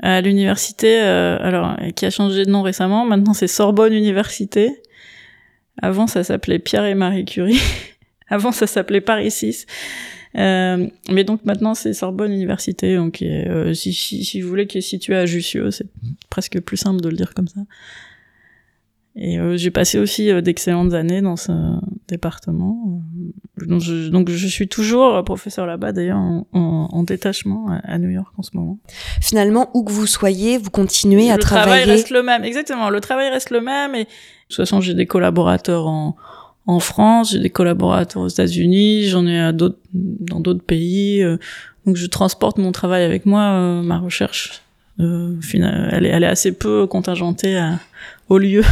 à 0.00 0.20
l'université, 0.20 0.98
alors 0.98 1.76
qui 1.96 2.06
a 2.06 2.10
changé 2.10 2.44
de 2.44 2.50
nom 2.50 2.62
récemment. 2.62 3.04
Maintenant 3.04 3.34
c'est 3.34 3.48
Sorbonne 3.48 3.92
Université. 3.92 4.82
Avant 5.80 6.06
ça 6.06 6.24
s'appelait 6.24 6.58
Pierre 6.58 6.84
et 6.84 6.94
Marie 6.94 7.24
Curie. 7.24 7.60
Avant 8.28 8.52
ça 8.52 8.66
s'appelait 8.66 9.00
Paris 9.00 9.30
6. 9.30 9.66
Euh, 10.36 10.86
mais 11.10 11.24
donc 11.24 11.44
maintenant 11.44 11.74
c'est 11.74 11.92
Sorbonne 11.94 12.32
Université, 12.32 12.96
donc 12.96 13.22
euh, 13.22 13.72
si, 13.72 13.92
si, 13.92 14.24
si, 14.24 14.40
vous 14.40 14.48
voulez, 14.48 14.66
qui 14.66 14.78
est 14.78 14.82
situé 14.82 15.16
à 15.16 15.26
Jussieu, 15.26 15.70
c'est 15.70 15.86
presque 16.28 16.60
plus 16.60 16.76
simple 16.76 17.00
de 17.00 17.08
le 17.08 17.16
dire 17.16 17.34
comme 17.34 17.48
ça. 17.48 17.60
Et 19.16 19.38
euh, 19.38 19.56
j'ai 19.56 19.70
passé 19.70 19.98
aussi 19.98 20.30
euh, 20.30 20.40
d'excellentes 20.40 20.94
années 20.94 21.20
dans 21.20 21.36
ce 21.36 21.52
département. 22.06 23.02
Donc 23.66 23.80
je, 23.80 24.08
donc 24.08 24.30
je 24.30 24.46
suis 24.46 24.68
toujours 24.68 25.24
professeur 25.24 25.66
là-bas, 25.66 25.92
d'ailleurs 25.92 26.18
en, 26.18 26.46
en, 26.52 27.02
détachement 27.02 27.66
à, 27.82 27.98
New 27.98 28.10
York 28.10 28.32
en 28.38 28.42
ce 28.42 28.50
moment. 28.54 28.78
Finalement, 29.20 29.70
où 29.74 29.82
que 29.82 29.90
vous 29.90 30.06
soyez, 30.06 30.58
vous 30.58 30.70
continuez 30.70 31.30
à 31.30 31.38
travailler. 31.38 31.64
Le 31.64 31.70
travail 31.70 31.96
reste 31.96 32.10
le 32.10 32.22
même, 32.22 32.44
exactement. 32.44 32.90
Le 32.90 33.00
travail 33.00 33.30
reste 33.30 33.50
le 33.50 33.60
même. 33.60 33.96
Et 33.96 34.04
de 34.04 34.08
toute 34.48 34.56
façon, 34.56 34.80
j'ai 34.80 34.94
des 34.94 35.06
collaborateurs 35.06 35.88
en, 35.88 36.16
en 36.68 36.80
France, 36.80 37.32
j'ai 37.32 37.40
des 37.40 37.50
collaborateurs 37.50 38.22
aux 38.22 38.28
États-Unis, 38.28 39.04
j'en 39.08 39.26
ai 39.26 39.40
à 39.40 39.52
d'autres 39.52 39.78
dans 39.94 40.38
d'autres 40.38 40.62
pays. 40.62 41.22
Euh, 41.22 41.38
donc 41.86 41.96
je 41.96 42.06
transporte 42.06 42.58
mon 42.58 42.72
travail 42.72 43.04
avec 43.04 43.24
moi, 43.24 43.40
euh, 43.40 43.82
ma 43.82 43.98
recherche. 43.98 44.62
Euh, 45.00 45.34
elle, 45.54 46.04
est, 46.04 46.10
elle 46.10 46.24
est 46.24 46.28
assez 46.28 46.52
peu 46.52 46.86
contingentée 46.86 47.56
à, 47.56 47.78
au 48.28 48.38
lieu. 48.38 48.62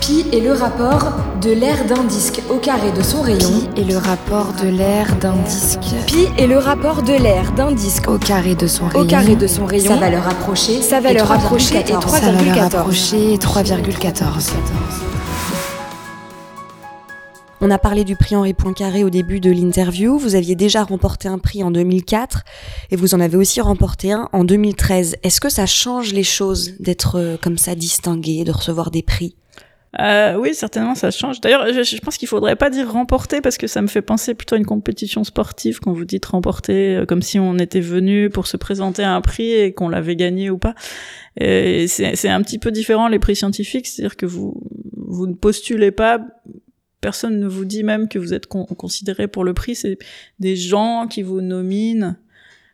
Pi 0.00 0.26
est 0.32 0.40
le 0.40 0.52
rapport 0.52 1.12
de 1.40 1.50
l'air 1.50 1.84
d'un 1.86 2.04
disque 2.04 2.42
au 2.50 2.56
carré 2.56 2.92
de 2.92 3.02
son 3.02 3.22
rayon. 3.22 3.48
Pi 3.74 3.80
est 3.80 3.84
le 3.84 3.96
rapport 3.96 4.52
de 4.62 4.68
l'air 4.68 5.14
d'un 5.16 5.36
disque. 5.46 5.80
Pi 6.06 6.28
est 6.38 6.46
le 6.46 6.58
rapport 6.58 7.02
de 7.02 7.12
l'air 7.12 7.52
d'un 7.52 7.72
disque 7.72 8.08
au 8.08 8.18
carré 8.18 8.54
de 8.54 8.66
son 8.66 8.86
rayon. 8.86 9.00
Au 9.00 9.06
carré 9.06 9.36
de 9.36 9.46
son 9.46 9.64
rayon. 9.64 9.92
Sa 9.92 9.96
valeur 9.96 10.28
approchée. 10.28 10.82
Sa 10.82 11.00
valeur 11.00 11.32
approchée 11.32 11.76
est 11.76 11.90
3,14. 11.90 12.20
Sa 12.20 12.32
valeur 12.32 12.64
approchée 12.64 13.34
est 13.34 13.42
3,14. 13.42 15.03
On 17.60 17.70
a 17.70 17.78
parlé 17.78 18.04
du 18.04 18.16
prix 18.16 18.34
Henri 18.36 18.52
Poincaré 18.52 19.04
au 19.04 19.10
début 19.10 19.40
de 19.40 19.50
l'interview. 19.50 20.18
Vous 20.18 20.34
aviez 20.34 20.54
déjà 20.54 20.82
remporté 20.82 21.28
un 21.28 21.38
prix 21.38 21.62
en 21.62 21.70
2004 21.70 22.42
et 22.90 22.96
vous 22.96 23.14
en 23.14 23.20
avez 23.20 23.36
aussi 23.36 23.60
remporté 23.60 24.12
un 24.12 24.28
en 24.32 24.44
2013. 24.44 25.16
Est-ce 25.22 25.40
que 25.40 25.48
ça 25.48 25.64
change 25.64 26.12
les 26.12 26.24
choses 26.24 26.74
d'être 26.80 27.16
euh, 27.16 27.36
comme 27.40 27.56
ça 27.56 27.74
distingué, 27.74 28.44
de 28.44 28.50
recevoir 28.50 28.90
des 28.90 29.02
prix? 29.02 29.36
Euh, 30.00 30.36
oui, 30.36 30.54
certainement, 30.54 30.96
ça 30.96 31.12
change. 31.12 31.40
D'ailleurs, 31.40 31.66
je, 31.72 31.98
pense 31.98 32.18
qu'il 32.18 32.26
faudrait 32.26 32.56
pas 32.56 32.68
dire 32.68 32.90
remporter 32.90 33.40
parce 33.40 33.56
que 33.56 33.68
ça 33.68 33.80
me 33.80 33.86
fait 33.86 34.02
penser 34.02 34.34
plutôt 34.34 34.56
à 34.56 34.58
une 34.58 34.66
compétition 34.66 35.22
sportive 35.22 35.78
quand 35.78 35.92
vous 35.92 36.04
dites 36.04 36.26
remporter, 36.26 36.96
euh, 36.96 37.06
comme 37.06 37.22
si 37.22 37.38
on 37.38 37.56
était 37.58 37.80
venu 37.80 38.28
pour 38.28 38.48
se 38.48 38.56
présenter 38.56 39.04
à 39.04 39.14
un 39.14 39.20
prix 39.20 39.52
et 39.52 39.72
qu'on 39.72 39.88
l'avait 39.88 40.16
gagné 40.16 40.50
ou 40.50 40.58
pas. 40.58 40.74
C'est 41.38 42.28
un 42.28 42.42
petit 42.42 42.58
peu 42.58 42.72
différent 42.72 43.06
les 43.06 43.20
prix 43.20 43.36
scientifiques, 43.36 43.86
c'est-à-dire 43.86 44.16
que 44.16 44.26
vous 44.26 44.60
vous 45.06 45.26
ne 45.28 45.34
postulez 45.34 45.92
pas 45.92 46.18
personne 47.04 47.38
ne 47.38 47.46
vous 47.46 47.66
dit 47.66 47.84
même 47.84 48.08
que 48.08 48.18
vous 48.18 48.32
êtes 48.32 48.46
considéré 48.46 49.28
pour 49.28 49.44
le 49.44 49.52
prix. 49.52 49.74
C'est 49.74 49.98
des 50.38 50.56
gens 50.56 51.06
qui 51.06 51.20
vous 51.20 51.42
nominent 51.42 52.16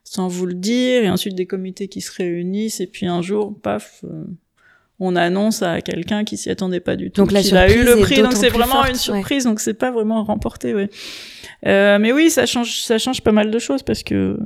sans 0.04 0.28
vous 0.28 0.46
le 0.46 0.54
dire, 0.54 1.02
et 1.02 1.10
ensuite 1.10 1.34
des 1.34 1.46
comités 1.46 1.88
qui 1.88 2.00
se 2.00 2.12
réunissent, 2.12 2.78
et 2.80 2.86
puis 2.86 3.06
un 3.06 3.22
jour, 3.22 3.58
paf, 3.60 4.04
euh, 4.04 4.22
on 5.00 5.16
annonce 5.16 5.62
à 5.62 5.80
quelqu'un 5.80 6.22
qui 6.22 6.36
s'y 6.36 6.48
attendait 6.48 6.78
pas 6.78 6.94
du 6.94 7.10
tout 7.10 7.22
donc 7.22 7.30
qu'il 7.30 7.56
a 7.56 7.74
eu 7.74 7.82
le 7.82 7.96
prix. 7.96 8.22
Donc 8.22 8.34
c'est 8.34 8.50
vraiment 8.50 8.84
une 8.86 8.94
surprise, 8.94 9.42
donc 9.42 9.58
c'est 9.58 9.74
pas 9.74 9.90
vraiment 9.90 10.22
remporté. 10.22 10.74
Ouais. 10.76 10.88
Euh, 11.66 11.98
mais 11.98 12.12
oui, 12.12 12.30
ça 12.30 12.46
change, 12.46 12.82
ça 12.82 12.98
change 12.98 13.22
pas 13.22 13.32
mal 13.32 13.50
de 13.50 13.58
choses 13.58 13.82
parce 13.82 14.04
que 14.04 14.38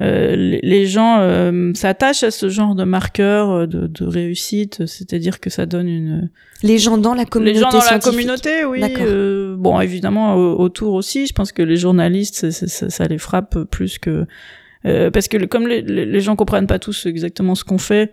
euh, 0.00 0.34
les 0.36 0.86
gens 0.86 1.18
euh, 1.20 1.72
s'attachent 1.74 2.22
à 2.22 2.30
ce 2.30 2.48
genre 2.48 2.74
de 2.74 2.84
marqueur 2.84 3.50
euh, 3.50 3.66
de, 3.66 3.86
de 3.86 4.04
réussite, 4.06 4.86
c'est-à-dire 4.86 5.38
que 5.38 5.50
ça 5.50 5.66
donne 5.66 5.86
une. 5.86 6.30
Les 6.62 6.78
gens 6.78 6.96
dans 6.96 7.12
la 7.12 7.26
communauté. 7.26 7.54
Les 7.54 7.60
gens 7.60 7.70
dans 7.70 7.84
la 7.84 7.98
communauté, 7.98 8.64
oui. 8.64 8.82
bon, 9.58 9.80
évidemment 9.80 10.36
autour 10.36 10.94
aussi. 10.94 11.26
Je 11.26 11.34
pense 11.34 11.52
que 11.52 11.62
les 11.62 11.76
journalistes, 11.76 12.50
ça, 12.50 12.88
ça, 12.88 13.04
les 13.06 13.18
frappe 13.18 13.64
plus 13.64 13.98
que 13.98 14.24
parce 14.82 15.28
que 15.28 15.44
comme 15.44 15.68
les, 15.68 15.82
les, 15.82 16.20
gens 16.20 16.36
comprennent 16.36 16.66
pas 16.66 16.78
tous 16.78 17.06
exactement 17.06 17.54
ce 17.54 17.64
qu'on 17.64 17.78
fait. 17.78 18.10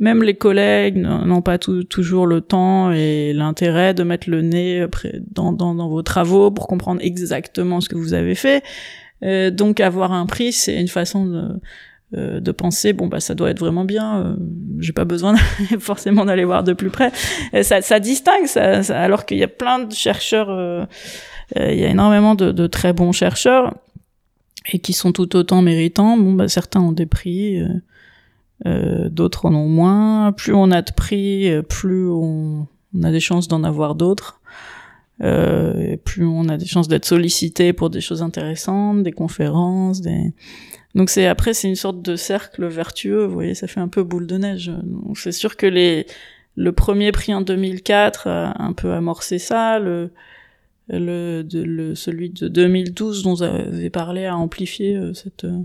Même 0.00 0.22
les 0.22 0.34
collègues 0.34 0.96
n'ont 0.96 1.42
pas 1.42 1.58
tout, 1.58 1.82
toujours 1.82 2.26
le 2.26 2.40
temps 2.40 2.92
et 2.92 3.32
l'intérêt 3.32 3.94
de 3.94 4.04
mettre 4.04 4.30
le 4.30 4.42
nez 4.42 4.86
dans, 5.32 5.52
dans, 5.52 5.74
dans 5.74 5.88
vos 5.88 6.02
travaux 6.02 6.52
pour 6.52 6.68
comprendre 6.68 7.00
exactement 7.02 7.80
ce 7.80 7.88
que 7.88 7.96
vous 7.96 8.14
avez 8.14 8.36
fait. 8.36 8.62
Euh, 9.24 9.50
donc 9.50 9.80
avoir 9.80 10.12
un 10.12 10.26
prix, 10.26 10.52
c'est 10.52 10.80
une 10.80 10.88
façon 10.88 11.26
de, 11.26 11.60
euh, 12.16 12.40
de 12.40 12.52
penser 12.52 12.92
bon 12.92 13.06
bah 13.08 13.20
ça 13.20 13.34
doit 13.34 13.50
être 13.50 13.58
vraiment 13.58 13.84
bien. 13.84 14.20
Euh, 14.20 14.36
J'ai 14.78 14.92
pas 14.92 15.04
besoin 15.04 15.34
forcément 15.80 16.24
d'aller 16.24 16.44
voir 16.44 16.64
de 16.64 16.72
plus 16.72 16.90
près. 16.90 17.10
ça, 17.62 17.80
ça 17.82 18.00
distingue, 18.00 18.46
ça, 18.46 18.80
alors 18.96 19.26
qu'il 19.26 19.38
y 19.38 19.42
a 19.42 19.48
plein 19.48 19.80
de 19.80 19.92
chercheurs, 19.92 20.50
euh, 20.50 20.84
il 21.56 21.78
y 21.78 21.84
a 21.84 21.88
énormément 21.88 22.34
de, 22.34 22.52
de, 22.52 22.66
très 22.66 22.92
bons 22.92 23.12
chercheurs 23.12 23.74
et 24.72 24.78
qui 24.78 24.92
sont 24.92 25.12
tout 25.12 25.34
autant 25.36 25.62
méritants. 25.62 26.16
Bon 26.16 26.32
bah 26.32 26.48
certains 26.48 26.80
ont 26.80 26.92
des 26.92 27.06
prix. 27.06 27.60
euh, 28.66 29.08
d'autres 29.08 29.46
en 29.46 29.54
ont 29.54 29.68
moins. 29.68 30.32
Plus 30.32 30.52
on 30.54 30.70
a 30.70 30.82
de 30.82 30.92
prix, 30.92 31.50
plus 31.68 32.08
on, 32.10 32.66
on 32.94 33.02
a 33.02 33.10
des 33.10 33.20
chances 33.20 33.48
d'en 33.48 33.64
avoir 33.64 33.94
d'autres. 33.94 34.37
Euh, 35.22 35.96
plus 36.04 36.24
on 36.24 36.48
a 36.48 36.56
des 36.56 36.66
chances 36.66 36.88
d'être 36.88 37.04
sollicité 37.04 37.72
pour 37.72 37.90
des 37.90 38.00
choses 38.00 38.22
intéressantes, 38.22 39.02
des 39.02 39.12
conférences, 39.12 40.00
des... 40.00 40.32
Donc 40.94 41.10
c'est 41.10 41.26
après 41.26 41.54
c'est 41.54 41.68
une 41.68 41.76
sorte 41.76 42.02
de 42.02 42.16
cercle 42.16 42.66
vertueux, 42.66 43.24
vous 43.24 43.34
voyez, 43.34 43.54
ça 43.54 43.66
fait 43.66 43.80
un 43.80 43.88
peu 43.88 44.02
boule 44.02 44.26
de 44.26 44.38
neige. 44.38 44.72
Donc 44.84 45.18
c'est 45.18 45.32
sûr 45.32 45.56
que 45.56 45.66
les 45.66 46.06
le 46.56 46.72
premier 46.72 47.12
prix 47.12 47.32
en 47.34 47.40
2004 47.40 48.26
a 48.26 48.62
un 48.62 48.72
peu 48.72 48.92
amorcé 48.92 49.38
ça, 49.38 49.78
le 49.78 50.10
le, 50.88 51.42
de, 51.42 51.62
le 51.62 51.94
celui 51.94 52.30
de 52.30 52.48
2012 52.48 53.22
dont 53.22 53.34
vous 53.34 53.42
avez 53.42 53.90
parlé 53.90 54.24
a 54.24 54.36
amplifié 54.36 54.96
euh, 54.96 55.12
cette 55.12 55.44
euh, 55.44 55.58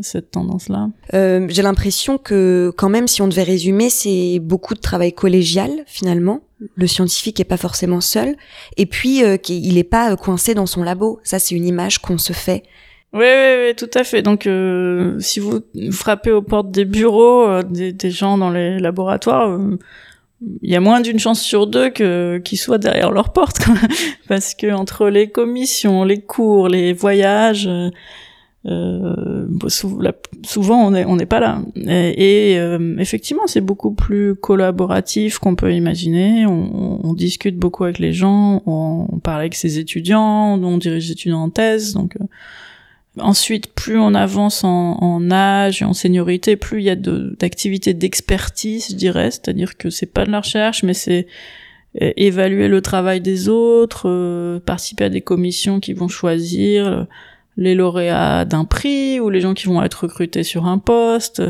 cette 0.00 0.30
tendance-là 0.30 0.90
euh, 1.14 1.46
J'ai 1.50 1.62
l'impression 1.62 2.16
que 2.16 2.72
quand 2.76 2.88
même, 2.88 3.06
si 3.06 3.20
on 3.20 3.28
devait 3.28 3.42
résumer, 3.42 3.90
c'est 3.90 4.38
beaucoup 4.38 4.74
de 4.74 4.80
travail 4.80 5.12
collégial 5.12 5.70
finalement. 5.86 6.40
Le 6.74 6.86
scientifique 6.86 7.40
est 7.40 7.44
pas 7.44 7.56
forcément 7.56 8.00
seul, 8.00 8.36
et 8.76 8.86
puis 8.86 9.24
euh, 9.24 9.36
qu'il 9.36 9.78
est 9.78 9.84
pas 9.84 10.14
coincé 10.16 10.54
dans 10.54 10.66
son 10.66 10.82
labo. 10.82 11.20
Ça, 11.22 11.38
c'est 11.38 11.54
une 11.54 11.66
image 11.66 11.98
qu'on 11.98 12.18
se 12.18 12.32
fait. 12.32 12.64
Oui, 13.12 13.24
oui, 13.24 13.66
oui, 13.66 13.74
tout 13.74 13.90
à 13.94 14.04
fait. 14.04 14.22
Donc, 14.22 14.46
euh, 14.46 15.18
si 15.18 15.40
vous 15.40 15.60
frappez 15.90 16.30
aux 16.30 16.42
portes 16.42 16.70
des 16.70 16.84
bureaux 16.84 17.44
euh, 17.44 17.62
des, 17.64 18.10
gens 18.10 18.38
dans 18.38 18.50
les 18.50 18.78
laboratoires, 18.78 19.50
euh, 19.50 19.78
il 20.62 20.70
y 20.70 20.76
a 20.76 20.80
moins 20.80 21.00
d'une 21.00 21.18
chance 21.18 21.42
sur 21.42 21.66
deux 21.66 21.90
que 21.90 22.38
qu'ils 22.38 22.58
soient 22.58 22.78
derrière 22.78 23.10
leur 23.10 23.32
porte, 23.32 23.66
parce 24.28 24.54
que 24.54 24.72
entre 24.72 25.08
les 25.08 25.28
commissions, 25.28 26.04
les 26.04 26.20
cours, 26.20 26.68
les 26.68 26.92
voyages 26.92 27.68
euh, 28.66 29.46
souvent 30.42 30.86
on 30.86 30.90
n'est 30.90 31.06
on 31.06 31.16
n'est 31.16 31.24
pas 31.24 31.40
là. 31.40 31.62
Et, 31.76 32.58
euh, 32.58 32.94
effectivement 32.98 33.46
c'est 33.46 33.62
beaucoup 33.62 33.92
plus 33.92 34.34
collaboratif 34.34 35.38
qu'on 35.38 35.54
peut 35.56 35.72
imaginer. 35.72 36.44
On, 36.44 37.00
on, 37.02 37.14
discute 37.14 37.56
beaucoup 37.56 37.84
avec 37.84 37.98
les 37.98 38.12
gens 38.12 38.62
on, 38.66 39.06
on, 39.10 39.18
parle 39.18 39.40
avec 39.40 39.54
ses 39.54 39.78
étudiants 39.78 40.60
on 40.62 40.76
dirige 40.76 41.06
les 41.06 41.12
étudiants 41.12 41.42
en 41.42 41.48
thèse. 41.48 41.94
Donc 41.94 42.16
euh, 42.20 42.24
ensuite 43.18 43.72
plus 43.72 43.98
on 43.98 44.14
avance 44.14 44.62
en, 44.62 44.98
en, 45.00 45.30
âge 45.30 45.80
et 45.80 45.86
en 45.86 45.94
seniorité 45.94 46.56
plus 46.56 46.80
il 46.80 46.84
y 46.84 46.90
a 46.90 46.96
d'activités 46.96 47.94
d'expertise 47.94 48.88
je 48.90 48.94
dirais. 48.94 49.30
C'est-à-dire 49.30 49.78
que 49.78 49.88
c'est 49.88 50.12
pas 50.12 50.26
de 50.26 50.30
la 50.30 50.40
recherche 50.40 50.82
mais 50.82 50.94
c'est 50.94 51.26
euh, 52.02 52.12
évaluer 52.18 52.68
le 52.68 52.82
travail 52.82 53.22
des 53.22 53.48
autres 53.48 54.58
participer 54.66 55.04
à 55.04 55.08
des 55.08 55.22
commissions 55.22 55.80
qui 55.80 55.94
vont 55.94 56.08
choisir 56.08 57.06
les 57.56 57.74
lauréats 57.74 58.44
d'un 58.44 58.64
prix 58.64 59.20
ou 59.20 59.28
les 59.30 59.40
gens 59.40 59.54
qui 59.54 59.66
vont 59.66 59.82
être 59.82 60.04
recrutés 60.04 60.42
sur 60.42 60.66
un 60.66 60.78
poste, 60.78 61.42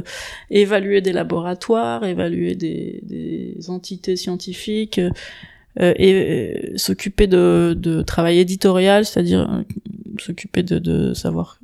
évaluer 0.50 1.00
des 1.00 1.12
laboratoires, 1.12 2.04
évaluer 2.04 2.54
des, 2.54 3.00
des 3.02 3.70
entités 3.70 4.16
scientifiques, 4.16 5.00
euh, 5.78 5.92
et 5.96 6.14
euh, 6.14 6.76
s'occuper 6.76 7.28
de, 7.28 7.76
de, 7.78 8.02
travail 8.02 8.40
éditorial, 8.40 9.04
c'est-à-dire 9.04 9.48
euh, 9.48 9.62
s'occuper 10.18 10.64
de, 10.64 10.80
de, 10.80 11.14
savoir 11.14 11.60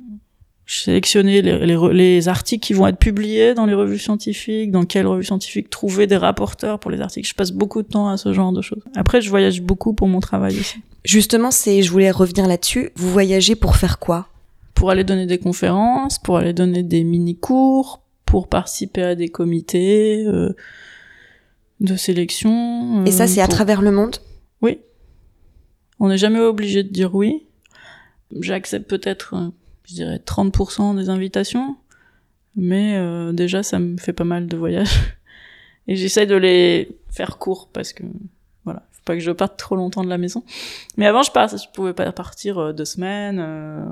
sélectionner 0.65 1.41
les, 1.41 1.65
les, 1.65 1.77
les, 1.93 2.27
articles 2.29 2.65
qui 2.65 2.73
vont 2.73 2.87
être 2.87 2.99
publiés 2.99 3.53
dans 3.53 3.65
les 3.65 3.73
revues 3.73 3.99
scientifiques, 3.99 4.71
dans 4.71 4.85
quelles 4.85 5.07
revues 5.07 5.25
scientifiques, 5.25 5.69
trouver 5.69 6.07
des 6.07 6.15
rapporteurs 6.15 6.79
pour 6.79 6.89
les 6.89 7.01
articles. 7.01 7.27
Je 7.27 7.33
passe 7.33 7.51
beaucoup 7.51 7.81
de 7.81 7.87
temps 7.87 8.07
à 8.07 8.15
ce 8.15 8.31
genre 8.31 8.53
de 8.53 8.61
choses. 8.61 8.83
Après, 8.95 9.19
je 9.19 9.29
voyage 9.29 9.61
beaucoup 9.61 9.93
pour 9.93 10.07
mon 10.07 10.21
travail 10.21 10.57
aussi. 10.57 10.77
Justement, 11.07 11.51
c'est, 11.51 11.83
je 11.83 11.89
voulais 11.89 12.11
revenir 12.11 12.47
là-dessus. 12.47 12.91
Vous 12.97 13.09
voyagez 13.09 13.55
pour 13.55 13.77
faire 13.77 13.97
quoi? 13.97 14.27
Pour 14.73 14.91
aller 14.91 15.05
donner 15.05 15.25
des 15.25 15.37
conférences, 15.37 16.19
pour 16.19 16.35
aller 16.35 16.51
donner 16.51 16.83
des 16.83 17.05
mini-cours, 17.05 18.01
pour 18.25 18.49
participer 18.49 19.03
à 19.03 19.15
des 19.15 19.29
comités 19.29 20.25
euh, 20.27 20.53
de 21.79 21.95
sélection. 21.95 22.99
Euh, 22.99 23.05
Et 23.05 23.11
ça, 23.11 23.25
c'est 23.25 23.39
à 23.39 23.47
travers 23.47 23.81
le 23.81 23.91
monde? 23.91 24.17
Oui. 24.61 24.79
On 26.01 26.09
n'est 26.09 26.17
jamais 26.17 26.39
obligé 26.39 26.83
de 26.83 26.89
dire 26.89 27.15
oui. 27.15 27.45
J'accepte 28.41 28.89
peut-être, 28.89 29.33
euh, 29.33 29.49
je 29.85 29.93
dirais, 29.93 30.17
30% 30.17 30.97
des 30.97 31.07
invitations, 31.07 31.77
mais 32.57 32.97
euh, 32.97 33.31
déjà, 33.31 33.63
ça 33.63 33.79
me 33.79 33.95
fait 33.95 34.11
pas 34.11 34.25
mal 34.25 34.47
de 34.47 34.57
voyages. 34.57 34.99
Et 35.87 35.95
j'essaie 35.95 36.25
de 36.25 36.35
les 36.35 36.89
faire 37.09 37.37
courts 37.37 37.69
parce 37.71 37.93
que 37.93 38.03
pas 39.07 39.15
que 39.15 39.21
je 39.21 39.31
parte 39.31 39.57
trop 39.57 39.75
longtemps 39.75 40.03
de 40.03 40.09
la 40.09 40.19
maison. 40.19 40.43
Mais 40.97 41.07
avant, 41.07 41.23
je, 41.23 41.31
pas, 41.31 41.47
je 41.47 41.67
pouvais 41.73 41.93
pas 41.93 42.11
partir 42.11 42.59
euh, 42.59 42.73
deux 42.73 42.85
semaines 42.85 43.39
euh, 43.39 43.85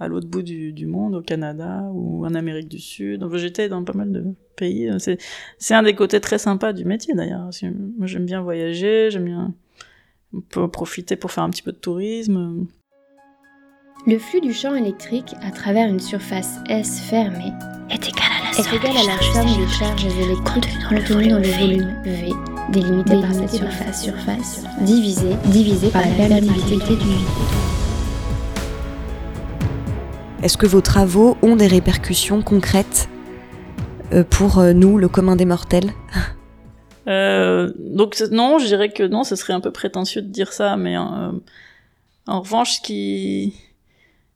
à 0.00 0.08
l'autre 0.08 0.26
bout 0.26 0.42
du, 0.42 0.86
monde, 0.86 1.14
au 1.14 1.22
Canada 1.22 1.84
ou 1.92 2.26
en 2.26 2.34
Amérique 2.34 2.68
du 2.68 2.80
Sud. 2.80 3.20
Donc 3.20 3.36
j'étais 3.36 3.68
dans 3.68 3.84
pas 3.84 3.92
mal 3.92 4.10
de 4.10 4.24
pays. 4.56 4.90
C'est, 4.98 5.18
c'est 5.58 5.74
un 5.74 5.82
des 5.82 5.94
côtés 5.94 6.20
très 6.20 6.38
sympas 6.38 6.72
du 6.72 6.84
métier 6.84 7.14
d'ailleurs. 7.14 7.50
Moi, 7.98 8.06
j'aime 8.06 8.26
bien 8.26 8.42
voyager, 8.42 9.10
j'aime 9.10 9.26
bien 9.26 9.54
profiter 10.72 11.16
pour 11.16 11.30
faire 11.30 11.44
un 11.44 11.50
petit 11.50 11.62
peu 11.62 11.72
de 11.72 11.76
tourisme. 11.76 12.66
Le 14.04 14.18
flux 14.18 14.40
du 14.40 14.52
champ 14.52 14.74
électrique 14.74 15.34
à 15.42 15.52
travers 15.52 15.88
une 15.88 16.00
surface 16.00 16.58
S 16.68 17.00
fermée 17.08 17.52
est 17.88 18.08
égal 18.08 18.26
à 18.40 18.41
la 18.52 18.62
somme, 18.62 18.74
égal 18.74 18.96
à 18.96 19.04
la 19.04 19.22
somme 19.32 19.64
des 19.64 19.72
charges 19.72 20.04
électriques 20.04 20.68
contenues 20.86 21.28
dans 21.28 21.38
le 21.38 21.48
volume 21.48 22.02
V 22.04 22.32
délimité 22.70 23.20
par 23.20 23.32
cette 23.32 23.50
surface, 23.50 24.04
surface. 24.04 24.64
Divisé, 24.80 25.28
divisé 25.46 25.88
par 25.88 26.02
la 26.02 26.28
permittivité 26.28 26.96
du 26.96 27.04
vide. 27.04 27.26
Est-ce 30.42 30.58
que 30.58 30.66
vos 30.66 30.80
travaux 30.80 31.36
ont 31.42 31.56
des 31.56 31.66
répercussions 31.66 32.42
concrètes 32.42 33.08
euh, 34.12 34.22
pour 34.24 34.58
euh, 34.58 34.72
nous, 34.72 34.98
le 34.98 35.08
commun 35.08 35.36
des 35.36 35.46
mortels? 35.46 35.90
Euh, 37.08 37.72
donc 37.76 38.22
non, 38.30 38.60
je 38.60 38.66
dirais 38.66 38.92
que 38.92 39.02
non, 39.02 39.24
ce 39.24 39.34
serait 39.34 39.54
un 39.54 39.58
peu 39.58 39.72
prétentieux 39.72 40.22
de 40.22 40.28
dire 40.28 40.52
ça, 40.52 40.76
mais 40.76 40.96
euh, 40.96 41.32
en 42.28 42.40
revanche, 42.40 42.74
ce 42.74 42.80
qui 42.80 43.54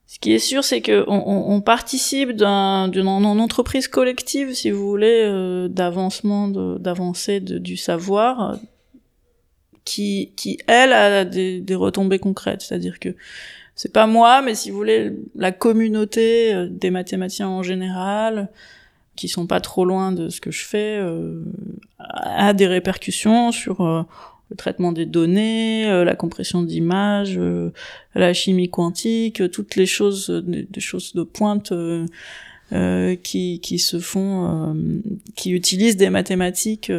ce 0.07 0.21
qui 0.21 0.33
est 0.33 0.39
sûr, 0.39 0.63
c'est 0.63 0.83
que 0.83 1.05
on, 1.09 1.61
participe 1.61 2.31
d'une 2.31 3.09
entreprise 3.09 3.89
collective, 3.89 4.55
si 4.55 4.71
vous 4.71 4.89
voulez, 4.89 5.23
euh, 5.25 5.69
d'avancement, 5.69 6.47
d'avancée 6.49 7.41
du 7.41 7.77
savoir, 7.77 8.57
qui, 9.85 10.33
qui 10.37 10.59
elle 10.69 10.93
a 10.93 11.25
des, 11.25 11.75
retombées 11.75 12.21
concrètes. 12.21 12.63
C'est-à-dire 12.63 13.01
que 13.01 13.17
c'est 13.75 13.93
pas 13.93 14.07
moi, 14.07 14.43
mais 14.43 14.55
si 14.55 14.71
vous 14.71 14.77
voulez, 14.77 15.13
la 15.35 15.51
communauté 15.51 16.55
euh, 16.55 16.69
des 16.71 16.91
mathématiciens 16.91 17.49
en 17.49 17.65
général, 17.65 18.49
qui 19.17 19.27
sont 19.27 19.47
pas 19.47 19.61
trop 19.61 19.85
loin 19.85 20.13
de 20.13 20.29
ce 20.29 20.41
que 20.41 20.53
je 20.53 20.65
fais, 20.65 20.99
euh, 20.99 21.43
a 21.99 22.53
des 22.53 22.69
répercussions 22.69 23.51
sur 23.51 24.07
le 24.51 24.57
traitement 24.57 24.93
des 24.93 25.07
données, 25.07 25.87
euh, 25.89 26.05
la 26.05 26.15
compression 26.15 26.63
d'images, 26.63 27.37
euh, 27.39 27.73
la 28.15 28.33
chimie 28.33 28.71
quantique, 28.71 29.41
euh, 29.41 29.49
toutes 29.49 29.77
les 29.77 29.87
choses, 29.87 30.31
des 30.31 30.81
choses 30.81 31.15
de 31.15 31.23
pointe 31.23 31.73
qui, 33.23 33.61
qui 33.61 33.79
se 33.79 34.01
font, 34.01 34.77
qui 35.37 35.53
utilisent 35.53 35.97
des 35.97 36.11
mathématiques 36.11 36.91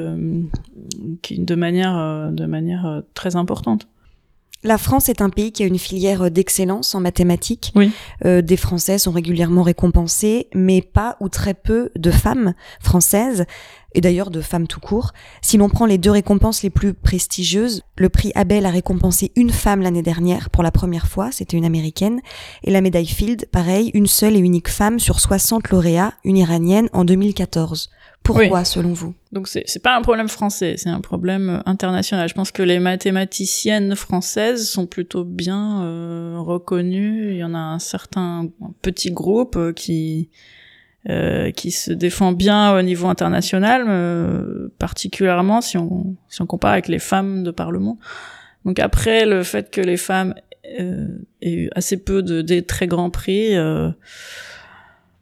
qui, 1.22 1.40
de 1.40 1.56
manière, 1.56 2.32
de 2.32 2.46
manière 2.46 3.04
très 3.14 3.36
importante. 3.36 3.88
La 4.68 4.78
France 4.78 5.08
est 5.08 5.22
un 5.22 5.30
pays 5.30 5.54
qui 5.54 5.64
a 5.64 5.66
une 5.66 5.80
filière 5.80 6.30
d'excellence 6.30 6.94
en 6.94 7.00
mathématiques. 7.00 7.72
Oui. 7.74 7.90
Euh, 8.26 8.42
des 8.42 8.58
Français 8.58 8.98
sont 8.98 9.14
régulièrement 9.14 9.64
récompensés, 9.64 10.50
mais 10.54 10.82
pas 10.82 11.16
ou 11.22 11.30
très 11.30 11.54
peu 11.54 11.90
de 11.96 12.12
femmes 12.12 12.54
françaises, 12.82 13.46
et 13.96 14.02
d'ailleurs 14.02 14.30
de 14.30 14.42
femmes 14.42 14.68
tout 14.68 14.82
court. 14.82 15.14
Si 15.42 15.56
l'on 15.56 15.70
prend 15.70 15.86
les 15.86 15.98
deux 15.98 16.12
récompenses 16.12 16.64
les 16.64 16.70
plus 16.70 16.94
prestigieuses, 16.94 17.84
le 17.96 18.10
prix 18.10 18.34
Abel 18.36 18.66
a 18.66 18.70
récompensé 18.70 19.32
une 19.38 19.52
femme 19.52 19.82
l'année 19.82 20.02
dernière 20.02 20.50
pour 20.50 20.64
la 20.64 20.72
première 20.72 21.08
fois, 21.08 21.32
c'était 21.32 21.56
une 21.56 21.64
américaine, 21.64 22.20
et 22.66 22.72
la 22.72 22.82
médaille 22.82 23.08
Field, 23.08 23.48
pareil, 23.54 23.90
une 23.94 24.06
seule 24.06 24.36
et 24.36 24.40
unique 24.40 24.68
femme 24.68 25.00
sur 25.00 25.22
60 25.22 25.70
lauréats, 25.70 26.14
une 26.26 26.36
iranienne 26.36 26.90
en 26.92 27.06
2014. 27.06 27.90
Pourquoi, 28.24 28.60
oui. 28.60 28.66
selon 28.66 28.92
vous? 28.92 29.16
Donc, 29.32 29.48
c'est, 29.48 29.64
c'est 29.68 29.82
pas 29.82 29.96
un 29.96 30.02
problème 30.02 30.28
français, 30.28 30.76
c'est 30.78 30.90
un 30.90 31.00
problème 31.00 31.64
international. 31.66 32.28
Je 32.28 32.34
pense 32.34 32.52
que 32.52 32.62
les 32.62 32.80
mathématiciennes 32.80 33.96
françaises 33.96 34.70
sont 34.70 34.86
plutôt 34.86 35.24
bien 35.24 35.84
euh, 35.84 36.36
reconnues. 36.38 37.32
Il 37.32 37.38
y 37.38 37.44
en 37.44 37.54
a 37.54 37.60
un 37.60 37.80
certain 37.80 38.50
petit 38.82 39.12
groupe 39.12 39.56
euh, 39.56 39.72
qui 39.72 40.30
euh, 41.10 41.52
qui 41.52 41.72
se 41.72 41.94
défend 41.94 42.34
bien 42.34 42.78
au 42.78 42.82
niveau 42.82 43.08
international, 43.08 43.86
euh, 43.88 44.68
particulièrement 44.78 45.62
si 45.62 45.78
on 45.78 46.18
si 46.28 46.42
on 46.42 46.46
compare 46.46 46.74
avec 46.74 46.90
les 46.90 47.00
femmes 47.00 47.44
de 47.44 47.52
par 47.52 47.72
le 47.72 47.80
monde. 47.80 47.96
Donc 48.66 48.78
après, 48.80 49.26
le 49.26 49.44
fait 49.44 49.72
que 49.72 49.80
les 49.80 49.96
femmes 49.96 50.36
euh, 50.82 51.08
aient 51.42 51.54
eu 51.54 51.70
assez 51.76 51.96
peu 51.96 52.24
de 52.24 52.42
des 52.42 52.66
très 52.66 52.88
grands 52.88 53.10
prix 53.10 53.56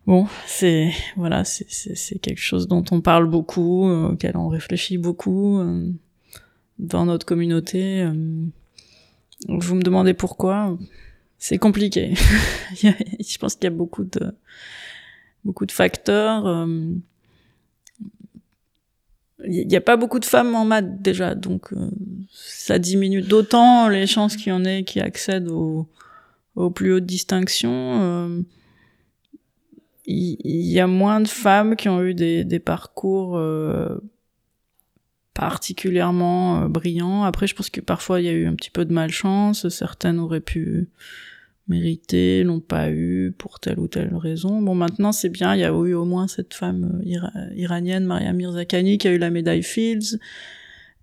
bon, 0.05 0.27
c'est 0.45 0.91
voilà, 1.15 1.43
c'est 1.45 2.19
quelque 2.19 2.41
chose 2.41 2.67
dont 2.67 2.83
on 2.91 3.01
parle 3.01 3.27
beaucoup, 3.27 3.87
euh, 3.89 4.09
auquel 4.09 4.37
on 4.37 4.47
réfléchit 4.47 4.97
beaucoup 4.97 5.59
euh, 5.59 5.91
dans 6.79 7.05
notre 7.05 7.25
communauté. 7.25 8.01
Euh. 8.01 8.45
Vous 9.47 9.75
me 9.75 9.81
demandez 9.81 10.13
pourquoi 10.13 10.77
C'est 11.37 11.57
compliqué. 11.57 12.13
Je 12.81 13.37
pense 13.37 13.55
qu'il 13.55 13.65
y 13.65 13.67
a 13.67 13.71
beaucoup 13.71 14.03
de 14.03 14.33
beaucoup 15.43 15.65
de 15.65 15.71
facteurs. 15.71 16.67
il 19.47 19.67
n'y 19.67 19.75
a 19.75 19.81
pas 19.81 19.95
beaucoup 19.95 20.19
de 20.19 20.25
femmes 20.25 20.55
en 20.55 20.65
maths 20.65 21.01
déjà, 21.01 21.35
donc 21.35 21.71
ça 22.31 22.79
diminue 22.79 23.21
d'autant 23.21 23.87
les 23.89 24.07
chances 24.07 24.37
qu'il 24.37 24.47
y 24.47 24.51
en 24.51 24.65
ait 24.65 24.83
qui 24.83 24.99
accèdent 24.99 25.49
aux 25.49 25.87
plus 26.71 26.93
hautes 26.93 27.05
distinctions. 27.05 28.43
Euh, 30.07 30.11
il 30.11 30.71
y, 30.71 30.79
a 30.79 30.87
moins 30.87 31.21
de 31.21 31.27
femmes 31.27 31.75
qui 31.75 31.89
ont 31.89 32.03
eu 32.03 32.13
des, 32.13 32.43
des 32.43 32.59
parcours 32.59 33.37
euh, 33.37 33.97
particulièrement 35.33 36.69
brillants. 36.69 37.23
Après, 37.23 37.47
je 37.47 37.55
pense 37.55 37.69
que 37.69 37.81
parfois 37.81 38.21
il 38.21 38.25
y 38.25 38.29
a 38.29 38.33
eu 38.33 38.45
un 38.47 38.55
petit 38.55 38.71
peu 38.71 38.85
de 38.85 38.93
malchance. 38.93 39.67
Certaines 39.69 40.19
auraient 40.19 40.41
pu 40.41 40.89
mérité, 41.67 42.43
l'ont 42.43 42.59
pas 42.59 42.91
eu 42.91 43.33
pour 43.37 43.59
telle 43.59 43.79
ou 43.79 43.87
telle 43.87 44.15
raison. 44.15 44.61
Bon, 44.61 44.75
maintenant 44.75 45.11
c'est 45.11 45.29
bien, 45.29 45.55
il 45.55 45.61
y 45.61 45.63
a 45.63 45.69
eu 45.69 45.93
au 45.93 46.05
moins 46.05 46.27
cette 46.27 46.53
femme 46.53 47.01
euh, 47.05 47.53
iranienne, 47.55 48.05
Maria 48.05 48.33
Mirzakhani, 48.33 48.97
qui 48.97 49.07
a 49.07 49.11
eu 49.11 49.17
la 49.17 49.29
médaille 49.29 49.63
Fields, 49.63 50.19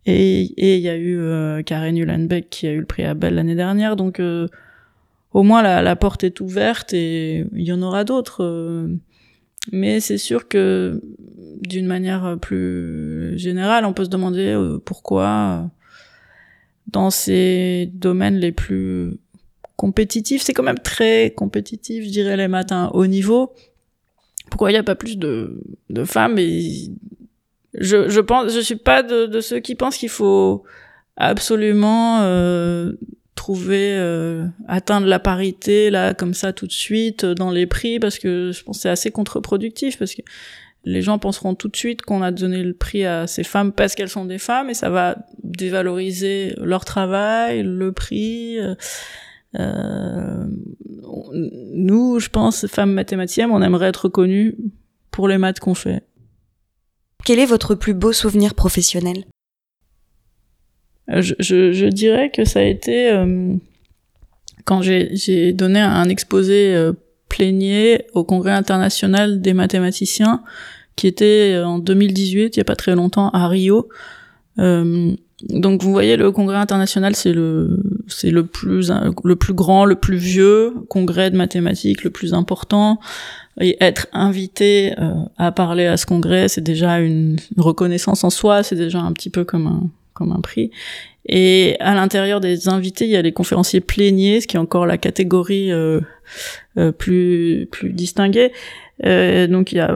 et 0.07 0.43
et 0.57 0.77
il 0.77 0.83
y 0.83 0.89
a 0.89 0.97
eu 0.97 1.19
euh, 1.19 1.63
Karen 1.63 1.97
Ulanbeck 1.97 2.51
qui 2.51 2.67
a 2.67 2.73
eu 2.73 2.81
le 2.81 2.87
prix 2.87 3.05
Abel 3.05 3.35
l'année 3.35 3.55
dernière. 3.55 3.97
Donc 3.97 4.21
euh, 4.21 4.49
au 5.35 5.43
moins 5.43 5.63
la, 5.63 5.97
porte 5.97 6.25
est 6.25 6.41
ouverte 6.41 6.93
et 6.93 7.47
il 7.55 7.63
y 7.63 7.73
en 7.73 7.83
aura 7.83 8.05
d'autres. 8.05 8.43
Euh. 8.45 8.89
mais 9.73 10.01
c'est 10.01 10.19
sûr 10.19 10.49
que 10.49 11.01
d'une 11.61 11.87
manière 11.87 12.37
plus 12.41 13.39
générale, 13.39 13.85
on 13.85 13.93
peut 13.93 14.05
se 14.05 14.11
demander 14.11 14.57
pourquoi 14.85 15.71
dans 16.87 17.11
ces 17.11 17.91
domaines 17.95 18.37
les 18.37 18.53
plus 18.53 19.19
compétitif. 19.77 20.43
C'est 20.43 20.53
quand 20.53 20.63
même 20.63 20.79
très 20.79 21.33
compétitif, 21.37 22.05
je 22.05 22.11
dirais, 22.11 22.37
les 22.37 22.49
matins 22.49 22.91
haut 22.95 23.07
niveau. 23.07 23.53
Pourquoi 24.51 24.71
il 24.71 24.75
n'y 24.75 24.79
a 24.79 24.83
pas 24.83 24.95
plus 24.95 25.17
de, 25.17 25.61
femmes 26.05 26.39
et 26.39 26.91
je, 27.75 28.09
je 28.09 28.21
pense, 28.21 28.53
je 28.53 28.61
suis 28.61 28.77
pas 28.77 29.03
de, 29.03 29.41
ceux 29.41 29.61
qui 29.61 29.75
pensent 29.75 29.97
qu'il 29.97 30.11
faut 30.11 30.63
absolument 31.17 32.21
euh, 32.23 32.93
trouver 33.35 33.95
euh, 33.97 34.47
atteindre 34.69 35.07
la 35.07 35.19
parité 35.19 35.91
là 35.91 36.15
comme 36.15 36.35
ça 36.35 36.53
tout 36.53 36.67
de 36.67 36.73
suite 36.73 37.25
dans 37.25 37.51
les 37.51 37.67
prix 37.67 37.99
parce 37.99 38.19
que 38.19 38.53
je 38.53 38.63
pense 38.63 38.81
c'est 38.81 38.91
assez 38.91 39.11
contre-productif 39.11 39.99
parce 39.99 40.15
que 40.15 40.23
les 40.85 41.03
gens 41.03 41.19
penseront 41.19 41.55
tout 41.55 41.69
de 41.69 41.77
suite 41.77 42.03
qu'on 42.03 42.23
a 42.23 42.31
donné 42.31 42.63
le 42.63 42.75
prix 42.75 43.05
à 43.05 43.27
ces 43.27 43.45
femmes 43.45 43.73
parce 43.73 43.95
qu'elles 43.95 44.09
sont 44.09 44.25
des 44.25 44.39
femmes 44.39 44.71
et 44.71 44.75
ça 44.75 44.91
va 44.91 45.17
dévaloriser 45.43 46.55
leur 46.59 46.85
travail, 46.85 47.63
le 47.63 47.93
prix. 47.93 48.59
Euh, 48.59 48.75
euh, 49.59 50.45
nous, 51.33 52.19
je 52.19 52.29
pense, 52.31 52.67
femmes 52.67 52.93
mathématiciennes, 52.93 53.51
on 53.51 53.63
aimerait 53.63 53.89
être 53.89 54.05
reconnues 54.05 54.57
pour 55.11 55.29
les 55.29 55.39
maths 55.39 55.61
qu'on 55.61 55.75
fait. 55.75 56.03
Quel 57.25 57.39
est 57.39 57.47
votre 57.47 57.75
plus 57.77 57.95
beau 57.95 58.13
souvenir 58.13 58.55
professionnel? 58.55 59.25
euh, 59.25 59.42
je, 61.09 61.35
je, 61.39 61.87
dirais 61.87 62.31
que 62.31 62.45
ça 62.45 62.61
a 62.61 62.63
été 62.63 63.11
euh, 63.11 63.55
quand 64.65 64.83
j'ai 64.83 65.53
donné 65.53 65.81
un 65.81 66.09
exposé 66.09 66.75
euh, 66.75 66.93
plénier 67.29 68.07
au 68.15 68.25
Congrès 68.25 68.53
international 68.53 69.41
des 69.41 69.53
mathématiciens 69.53 70.43
qui 70.97 71.07
était 71.07 71.61
en 71.65 71.79
2018, 71.79 72.57
il 72.57 72.59
y 72.59 72.61
a 72.61 72.65
pas 72.65 72.77
très 72.77 72.95
longtemps, 72.95 73.31
à 73.31 73.49
Rio. 73.49 73.89
Euh, 74.59 75.15
donc 75.49 75.83
vous 75.83 75.91
voyez, 75.91 76.17
le 76.17 76.31
congrès 76.31 76.57
international, 76.57 77.17
c'est 77.17 77.33
le 77.33 77.83
c'est 78.07 78.31
le 78.31 78.47
plus 78.47 78.93
le 79.25 79.37
plus 79.37 79.55
grand, 79.55 79.85
le 79.85 79.97
plus 79.97 80.17
vieux 80.17 80.75
congrès 80.89 81.31
de 81.31 81.37
mathématiques, 81.37 82.05
le 82.05 82.11
plus 82.11 82.35
important. 82.35 83.01
Et 83.61 83.77
être 83.81 84.07
invité 84.13 84.95
euh, 84.99 85.15
à 85.37 85.53
parler 85.53 85.87
à 85.87 85.97
ce 85.97 86.07
congrès, 86.07 86.49
c'est 86.49 86.63
déjà 86.63 87.01
une, 87.01 87.37
reconnaissance 87.57 88.25
en 88.25 88.31
soi, 88.31 88.63
c'est 88.63 88.77
déjà 88.77 89.01
un 89.01 89.13
petit 89.13 89.31
peu 89.31 89.45
comme 89.45 89.67
un 89.67 89.91
comme 90.15 90.33
un 90.33 90.41
prix. 90.41 90.71
Et 91.27 91.77
à 91.79 91.95
l'intérieur 91.95 92.41
des 92.41 92.69
invités, 92.69 93.05
il 93.05 93.11
y 93.11 93.17
a 93.17 93.23
les 93.23 93.33
conférenciers 93.33 93.81
pléniers, 93.81 94.41
ce 94.41 94.47
qui 94.47 94.57
est 94.57 94.61
encore 94.61 94.87
la 94.87 94.99
catégorie 94.99 95.71
euh, 95.71 96.01
euh, 96.79 96.91
plus 96.91 97.69
plus 97.71 97.93
distinguée. 97.93 98.53
donc 99.03 99.73
il 99.73 99.77
y 99.77 99.81
a 99.81 99.93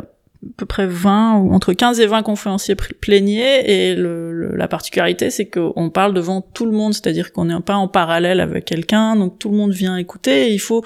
à 0.46 0.48
peu 0.56 0.66
près 0.66 0.86
20 0.86 1.38
ou 1.38 1.52
entre 1.52 1.72
15 1.72 1.98
et 2.00 2.06
20 2.06 2.22
conférenciers 2.22 2.76
pléniers 2.76 3.90
et 3.90 3.94
le, 3.94 4.54
la 4.54 4.68
particularité 4.68 5.30
c'est 5.30 5.46
qu'on 5.46 5.90
parle 5.90 6.14
devant 6.14 6.40
tout 6.40 6.66
le 6.66 6.72
monde, 6.72 6.94
c'est-à-dire 6.94 7.32
qu'on 7.32 7.46
n'est 7.46 7.60
pas 7.60 7.76
en 7.76 7.88
parallèle 7.88 8.40
avec 8.40 8.64
quelqu'un, 8.64 9.16
donc 9.16 9.38
tout 9.38 9.50
le 9.50 9.56
monde 9.56 9.72
vient 9.72 9.96
écouter 9.96 10.48
et 10.48 10.52
il 10.52 10.60
faut 10.60 10.84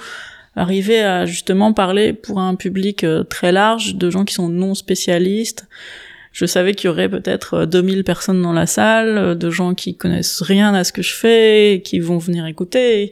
arriver 0.55 1.01
à 1.01 1.25
justement 1.25 1.73
parler 1.73 2.13
pour 2.13 2.39
un 2.39 2.55
public 2.55 3.03
euh, 3.03 3.23
très 3.23 3.51
large 3.51 3.95
de 3.95 4.09
gens 4.09 4.25
qui 4.25 4.33
sont 4.33 4.49
non 4.49 4.75
spécialistes. 4.75 5.67
Je 6.31 6.45
savais 6.45 6.73
qu'il 6.73 6.87
y 6.87 6.89
aurait 6.89 7.09
peut-être 7.09 7.65
2000 7.65 8.03
personnes 8.03 8.41
dans 8.41 8.53
la 8.53 8.65
salle, 8.65 9.17
euh, 9.17 9.35
de 9.35 9.49
gens 9.49 9.73
qui 9.73 9.95
connaissent 9.95 10.41
rien 10.41 10.73
à 10.73 10.83
ce 10.83 10.93
que 10.93 11.01
je 11.01 11.13
fais, 11.13 11.73
et 11.73 11.81
qui 11.81 11.99
vont 11.99 12.17
venir 12.17 12.45
écouter. 12.45 13.11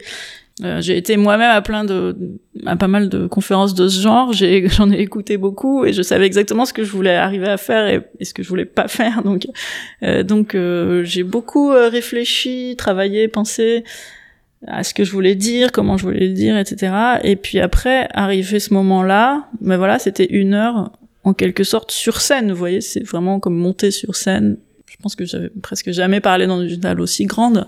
Euh, 0.62 0.82
j'ai 0.82 0.98
été 0.98 1.16
moi-même 1.16 1.52
à 1.52 1.62
plein 1.62 1.86
de, 1.86 2.18
à 2.66 2.76
pas 2.76 2.90
mal 2.90 3.08
de 3.08 3.28
conférences 3.28 3.74
de 3.76 3.88
ce 3.88 4.02
genre. 4.02 4.34
J'ai, 4.34 4.68
j'en 4.70 4.92
ai 4.92 5.00
écouté 5.00 5.38
beaucoup 5.38 5.86
et 5.86 5.94
je 5.94 6.02
savais 6.02 6.26
exactement 6.26 6.66
ce 6.66 6.74
que 6.74 6.84
je 6.84 6.92
voulais 6.92 7.16
arriver 7.16 7.48
à 7.48 7.58
faire 7.58 7.88
et, 7.88 8.26
ce 8.26 8.34
que 8.34 8.44
je 8.44 8.50
voulais 8.50 8.66
pas 8.66 8.88
faire. 8.88 9.24
Donc, 9.24 9.48
euh, 10.04 10.24
donc 10.24 10.56
euh, 10.56 11.04
j'ai 11.04 11.24
beaucoup 11.24 11.72
euh, 11.72 11.88
réfléchi, 11.90 12.76
travaillé, 12.78 13.28
pensé 13.28 13.84
à 14.68 14.84
ce 14.84 14.94
que 14.94 15.06
je 15.06 15.12
voulais 15.14 15.36
dire, 15.36 15.72
comment 15.72 15.96
je 15.96 16.04
voulais 16.04 16.28
le 16.28 16.34
dire, 16.34 16.58
etc. 16.58 16.94
Et 17.24 17.38
puis 17.38 17.62
après, 17.62 18.10
arrivé 18.14 18.60
ce 18.60 18.74
moment-là, 18.74 19.48
ben 19.62 19.78
voilà, 19.78 20.00
c'était 20.00 20.26
une 20.26 20.54
heure 20.54 20.92
en 21.24 21.34
quelque 21.34 21.64
sorte 21.64 21.92
sur 21.92 22.22
scène. 22.22 22.52
Vous 22.52 22.58
voyez, 22.58 22.82
c'est 22.82 23.04
vraiment 23.04 23.40
comme 23.40 23.56
monter 23.56 23.92
sur 23.92 24.16
scène. 24.16 24.58
Je 24.88 24.98
pense 25.02 25.16
que 25.16 25.26
j'avais 25.26 25.50
presque 25.62 25.92
jamais 25.92 26.20
parlé 26.20 26.48
dans 26.48 26.62
une 26.62 26.82
salle 26.82 27.00
aussi 27.00 27.26
grande. 27.26 27.68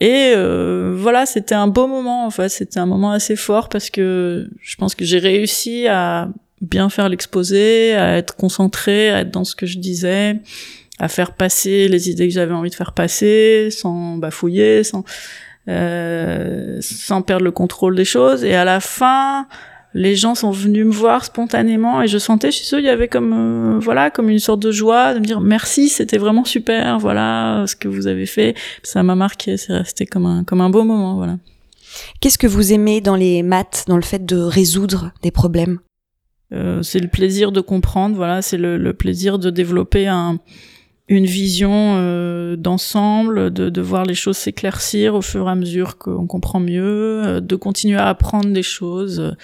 Et 0.00 0.32
euh, 0.34 0.94
voilà, 0.96 1.24
c'était 1.24 1.54
un 1.54 1.68
beau 1.68 1.86
moment 1.86 2.26
en 2.26 2.30
fait, 2.30 2.48
c'était 2.48 2.80
un 2.80 2.86
moment 2.86 3.12
assez 3.12 3.36
fort 3.36 3.68
parce 3.68 3.90
que 3.90 4.50
je 4.60 4.76
pense 4.76 4.94
que 4.94 5.04
j'ai 5.04 5.18
réussi 5.18 5.86
à 5.86 6.28
bien 6.60 6.90
faire 6.90 7.08
l'exposé, 7.08 7.94
à 7.94 8.16
être 8.16 8.34
concentré, 8.36 9.10
à 9.10 9.20
être 9.20 9.30
dans 9.30 9.44
ce 9.44 9.54
que 9.54 9.66
je 9.66 9.78
disais, 9.78 10.40
à 10.98 11.08
faire 11.08 11.32
passer 11.32 11.88
les 11.88 12.10
idées 12.10 12.26
que 12.26 12.34
j'avais 12.34 12.54
envie 12.54 12.70
de 12.70 12.74
faire 12.74 12.92
passer 12.92 13.68
sans 13.70 14.16
bafouiller, 14.16 14.82
sans 14.82 15.04
euh, 15.68 16.78
sans 16.82 17.22
perdre 17.22 17.44
le 17.44 17.50
contrôle 17.50 17.96
des 17.96 18.04
choses. 18.04 18.44
Et 18.44 18.54
à 18.54 18.64
la 18.64 18.80
fin, 18.80 19.46
les 19.94 20.16
gens 20.16 20.34
sont 20.34 20.50
venus 20.50 20.84
me 20.84 20.90
voir 20.90 21.24
spontanément 21.24 22.02
et 22.02 22.08
je 22.08 22.18
sentais 22.18 22.50
chez 22.50 22.74
eux 22.74 22.80
il 22.80 22.84
y 22.84 22.88
avait 22.88 23.06
comme 23.06 23.32
euh, 23.32 23.78
voilà 23.78 24.10
comme 24.10 24.28
une 24.28 24.40
sorte 24.40 24.60
de 24.60 24.72
joie 24.72 25.14
de 25.14 25.20
me 25.20 25.24
dire 25.24 25.40
merci 25.40 25.88
c'était 25.88 26.18
vraiment 26.18 26.44
super 26.44 26.98
voilà 26.98 27.64
ce 27.66 27.76
que 27.76 27.88
vous 27.88 28.08
avez 28.08 28.26
fait. 28.26 28.54
Ça 28.82 29.02
m'a 29.04 29.14
marqué 29.14 29.56
c'est 29.56 29.72
resté 29.72 30.04
comme 30.04 30.26
un 30.26 30.44
comme 30.44 30.60
un 30.60 30.70
beau 30.70 30.82
moment 30.82 31.14
voilà. 31.14 31.38
Qu'est-ce 32.20 32.38
que 32.38 32.48
vous 32.48 32.72
aimez 32.72 33.00
dans 33.00 33.14
les 33.14 33.44
maths 33.44 33.84
dans 33.86 33.96
le 33.96 34.02
fait 34.02 34.26
de 34.26 34.36
résoudre 34.36 35.12
des 35.22 35.30
problèmes? 35.30 35.78
Euh, 36.52 36.82
c'est 36.82 36.98
le 36.98 37.08
plaisir 37.08 37.52
de 37.52 37.60
comprendre 37.60 38.16
voilà 38.16 38.42
c'est 38.42 38.58
le, 38.58 38.76
le, 38.76 38.92
plaisir 38.94 39.38
de 39.38 39.48
développer 39.48 40.08
un 40.08 40.40
une 41.08 41.26
vision 41.26 41.96
euh, 41.96 42.56
d'ensemble, 42.56 43.52
de, 43.52 43.68
de, 43.68 43.80
voir 43.82 44.04
les 44.04 44.14
choses 44.14 44.38
s'éclaircir 44.38 45.14
au 45.14 45.20
fur 45.20 45.48
et 45.48 45.50
à 45.50 45.54
mesure 45.54 45.98
qu'on 45.98 46.26
comprend 46.26 46.60
mieux, 46.60 47.22
euh, 47.24 47.40
de 47.40 47.56
continuer 47.56 47.98
à 47.98 48.08
apprendre 48.08 48.50
des 48.50 48.62
choses. 48.62 49.36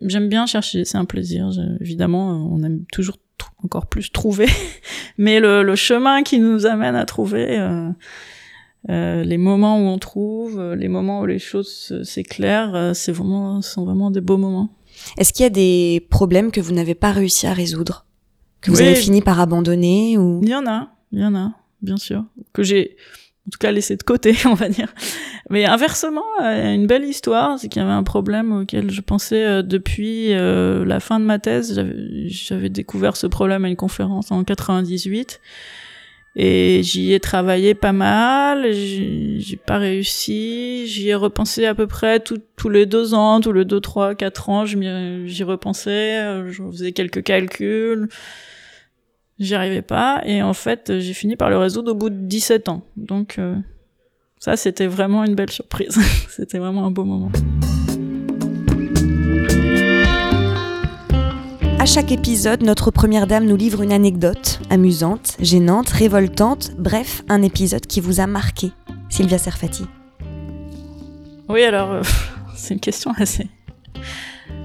J'aime 0.00 0.28
bien 0.28 0.46
chercher, 0.46 0.84
c'est 0.84 0.98
un 0.98 1.04
plaisir. 1.04 1.50
Évidemment, 1.80 2.48
on 2.52 2.62
aime 2.62 2.84
toujours 2.92 3.16
encore 3.64 3.86
plus 3.86 4.12
trouver, 4.12 4.48
mais 5.18 5.40
le, 5.40 5.62
le, 5.62 5.74
chemin 5.74 6.22
qui 6.22 6.38
nous 6.38 6.66
amène 6.66 6.94
à 6.94 7.06
trouver, 7.06 7.58
euh, 7.58 7.88
euh, 8.90 9.24
les 9.24 9.38
moments 9.38 9.78
où 9.78 9.86
on 9.86 9.98
trouve, 9.98 10.60
euh, 10.60 10.76
les 10.76 10.88
moments 10.88 11.20
où 11.20 11.26
les 11.26 11.38
choses 11.38 12.02
s'éclairent, 12.04 12.94
c'est 12.94 13.12
vraiment, 13.12 13.62
sont 13.62 13.84
vraiment 13.84 14.10
des 14.10 14.20
beaux 14.20 14.36
moments. 14.36 14.70
Est-ce 15.16 15.32
qu'il 15.32 15.42
y 15.44 15.46
a 15.46 15.50
des 15.50 16.06
problèmes 16.10 16.50
que 16.50 16.60
vous 16.60 16.72
n'avez 16.72 16.94
pas 16.94 17.10
réussi 17.10 17.46
à 17.46 17.52
résoudre, 17.52 18.06
que 18.60 18.70
vous 18.70 18.80
avez 18.80 18.94
fini 18.94 19.22
par 19.22 19.40
abandonner 19.40 20.18
ou? 20.18 20.40
Il 20.42 20.48
y 20.50 20.54
en 20.54 20.66
a, 20.66 20.90
il 21.12 21.20
y 21.20 21.24
en 21.24 21.34
a, 21.34 21.52
bien 21.82 21.96
sûr, 21.96 22.24
que 22.52 22.62
j'ai 22.62 22.96
en 23.46 23.50
tout 23.50 23.58
cas 23.58 23.72
laissé 23.72 23.96
de 23.96 24.02
côté, 24.02 24.34
on 24.46 24.54
va 24.54 24.68
dire. 24.68 24.92
Mais 25.50 25.66
inversement, 25.66 26.24
euh, 26.42 26.74
une 26.74 26.86
belle 26.86 27.04
histoire, 27.04 27.58
c'est 27.58 27.68
qu'il 27.68 27.82
y 27.82 27.84
avait 27.84 27.94
un 27.94 28.02
problème 28.02 28.62
auquel 28.62 28.90
je 28.90 29.00
pensais 29.02 29.44
euh, 29.44 29.62
depuis 29.62 30.32
euh, 30.32 30.84
la 30.84 31.00
fin 31.00 31.20
de 31.20 31.24
ma 31.24 31.38
thèse. 31.38 31.84
J'avais 32.26 32.70
découvert 32.70 33.16
ce 33.16 33.26
problème 33.26 33.64
à 33.64 33.68
une 33.68 33.76
conférence 33.76 34.32
en 34.32 34.44
98 34.44 35.40
et 36.36 36.82
j'y 36.82 37.12
ai 37.12 37.20
travaillé 37.20 37.74
pas 37.74 37.92
mal. 37.92 38.72
J'ai 38.72 39.60
pas 39.64 39.76
réussi. 39.76 40.86
J'y 40.86 41.10
ai 41.10 41.14
repensé 41.14 41.66
à 41.66 41.74
peu 41.74 41.86
près 41.86 42.20
tous 42.20 42.68
les 42.68 42.86
deux 42.86 43.12
ans, 43.12 43.40
tous 43.40 43.52
les 43.52 43.66
deux, 43.66 43.80
trois, 43.80 44.14
quatre 44.14 44.48
ans. 44.48 44.64
J'y 44.64 45.44
repensais. 45.44 46.48
Je 46.48 46.62
faisais 46.70 46.92
quelques 46.92 47.22
calculs 47.22 48.08
j'y 49.38 49.54
arrivais 49.54 49.82
pas 49.82 50.22
et 50.24 50.42
en 50.42 50.54
fait 50.54 50.98
j'ai 51.00 51.12
fini 51.12 51.36
par 51.36 51.50
le 51.50 51.58
résoudre 51.58 51.92
au 51.92 51.94
bout 51.94 52.10
de 52.10 52.16
17 52.16 52.68
ans 52.68 52.82
donc 52.96 53.38
euh, 53.38 53.56
ça 54.38 54.56
c'était 54.56 54.86
vraiment 54.86 55.24
une 55.24 55.34
belle 55.34 55.50
surprise 55.50 55.98
c'était 56.28 56.58
vraiment 56.58 56.86
un 56.86 56.90
beau 56.90 57.04
moment 57.04 57.30
À 61.84 61.86
chaque 61.86 62.12
épisode, 62.12 62.62
notre 62.62 62.90
première 62.90 63.26
dame 63.26 63.44
nous 63.44 63.58
livre 63.58 63.82
une 63.82 63.92
anecdote 63.92 64.58
amusante, 64.70 65.36
gênante, 65.38 65.90
révoltante, 65.90 66.70
bref, 66.78 67.22
un 67.28 67.42
épisode 67.42 67.86
qui 67.86 68.00
vous 68.00 68.20
a 68.20 68.26
marqué. 68.26 68.72
Sylvia 69.10 69.36
Serfati. 69.36 69.84
Oui, 71.46 71.62
alors, 71.62 71.90
euh, 71.90 72.02
c'est 72.56 72.72
une 72.72 72.80
question 72.80 73.12
assez. 73.18 73.48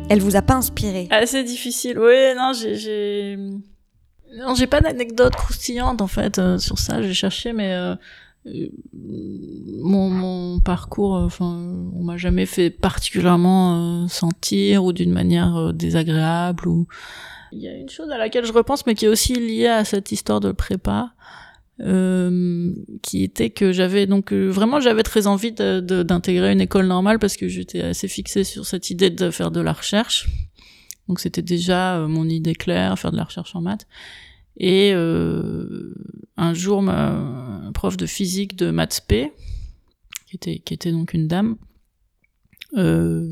Elle 0.10 0.22
vous 0.22 0.38
a 0.38 0.42
pas 0.42 0.54
inspiré 0.54 1.10
Assez 1.12 1.44
difficile. 1.44 2.00
Oui, 2.00 2.16
non, 2.38 2.54
j'ai. 2.54 3.38
Non, 4.38 4.54
j'ai 4.56 4.68
pas 4.68 4.82
d'anecdote 4.82 5.36
croustillante 5.36 6.02
en 6.02 6.08
fait 6.08 6.38
euh, 6.40 6.58
sur 6.58 6.78
ça. 6.78 7.02
J'ai 7.02 7.14
cherché, 7.14 7.52
mais 7.54 7.74
euh, 7.74 7.96
euh, 8.46 8.68
mon, 9.82 10.10
mon 10.10 10.60
parcours, 10.60 11.18
euh, 11.18 11.26
enfin, 11.26 11.46
on 11.96 12.04
m'a 12.04 12.18
jamais 12.18 12.46
fait 12.46 12.70
particulièrement 12.70 14.04
euh, 14.04 14.08
sentir 14.08 14.84
ou 14.86 14.94
d'une 14.94 15.12
manière 15.12 15.74
désagréable. 15.74 16.68
Ou 16.68 16.88
il 17.52 17.60
y 17.60 17.68
a 17.68 17.74
une 17.76 17.90
chose 17.90 18.10
à 18.12 18.18
laquelle 18.18 18.46
je 18.46 18.54
repense, 18.54 18.86
mais 18.86 18.94
qui 18.94 19.06
est 19.06 19.10
aussi 19.10 19.34
liée 19.34 19.68
à 19.68 19.84
cette 19.84 20.12
histoire 20.12 20.40
de 20.40 20.52
prépa. 20.52 21.12
euh, 21.82 22.74
qui 23.02 23.24
était 23.24 23.50
que 23.52 23.72
j'avais 23.72 24.06
donc 24.06 24.34
vraiment 24.34 24.82
j'avais 24.82 25.02
très 25.04 25.28
envie 25.28 25.54
d'intégrer 25.54 26.52
une 26.52 26.60
école 26.60 26.88
normale 26.88 27.20
parce 27.20 27.38
que 27.38 27.48
j'étais 27.48 27.82
assez 27.82 28.10
fixée 28.10 28.44
sur 28.44 28.66
cette 28.66 28.90
idée 28.90 29.10
de 29.10 29.32
faire 29.32 29.50
de 29.50 29.62
la 29.62 29.72
recherche 29.72 30.28
donc 31.10 31.20
c'était 31.20 31.42
déjà 31.42 31.98
euh, 31.98 32.08
mon 32.08 32.30
idée 32.30 32.54
claire 32.54 32.98
faire 32.98 33.12
de 33.12 33.18
la 33.18 33.24
recherche 33.24 33.56
en 33.56 33.62
maths. 33.62 33.88
Et 34.58 34.92
euh, 34.94 35.96
un 36.38 36.54
jour 36.54 36.82
ma 36.82 37.72
prof 37.74 37.98
de 37.98 38.06
physique 38.06 38.56
de 38.56 38.72
maths 38.72 39.04
P 39.08 39.34
qui 40.28 40.62
était 40.74 40.92
donc 40.92 41.14
une 41.14 41.28
dame 41.28 41.58
euh, 42.78 43.28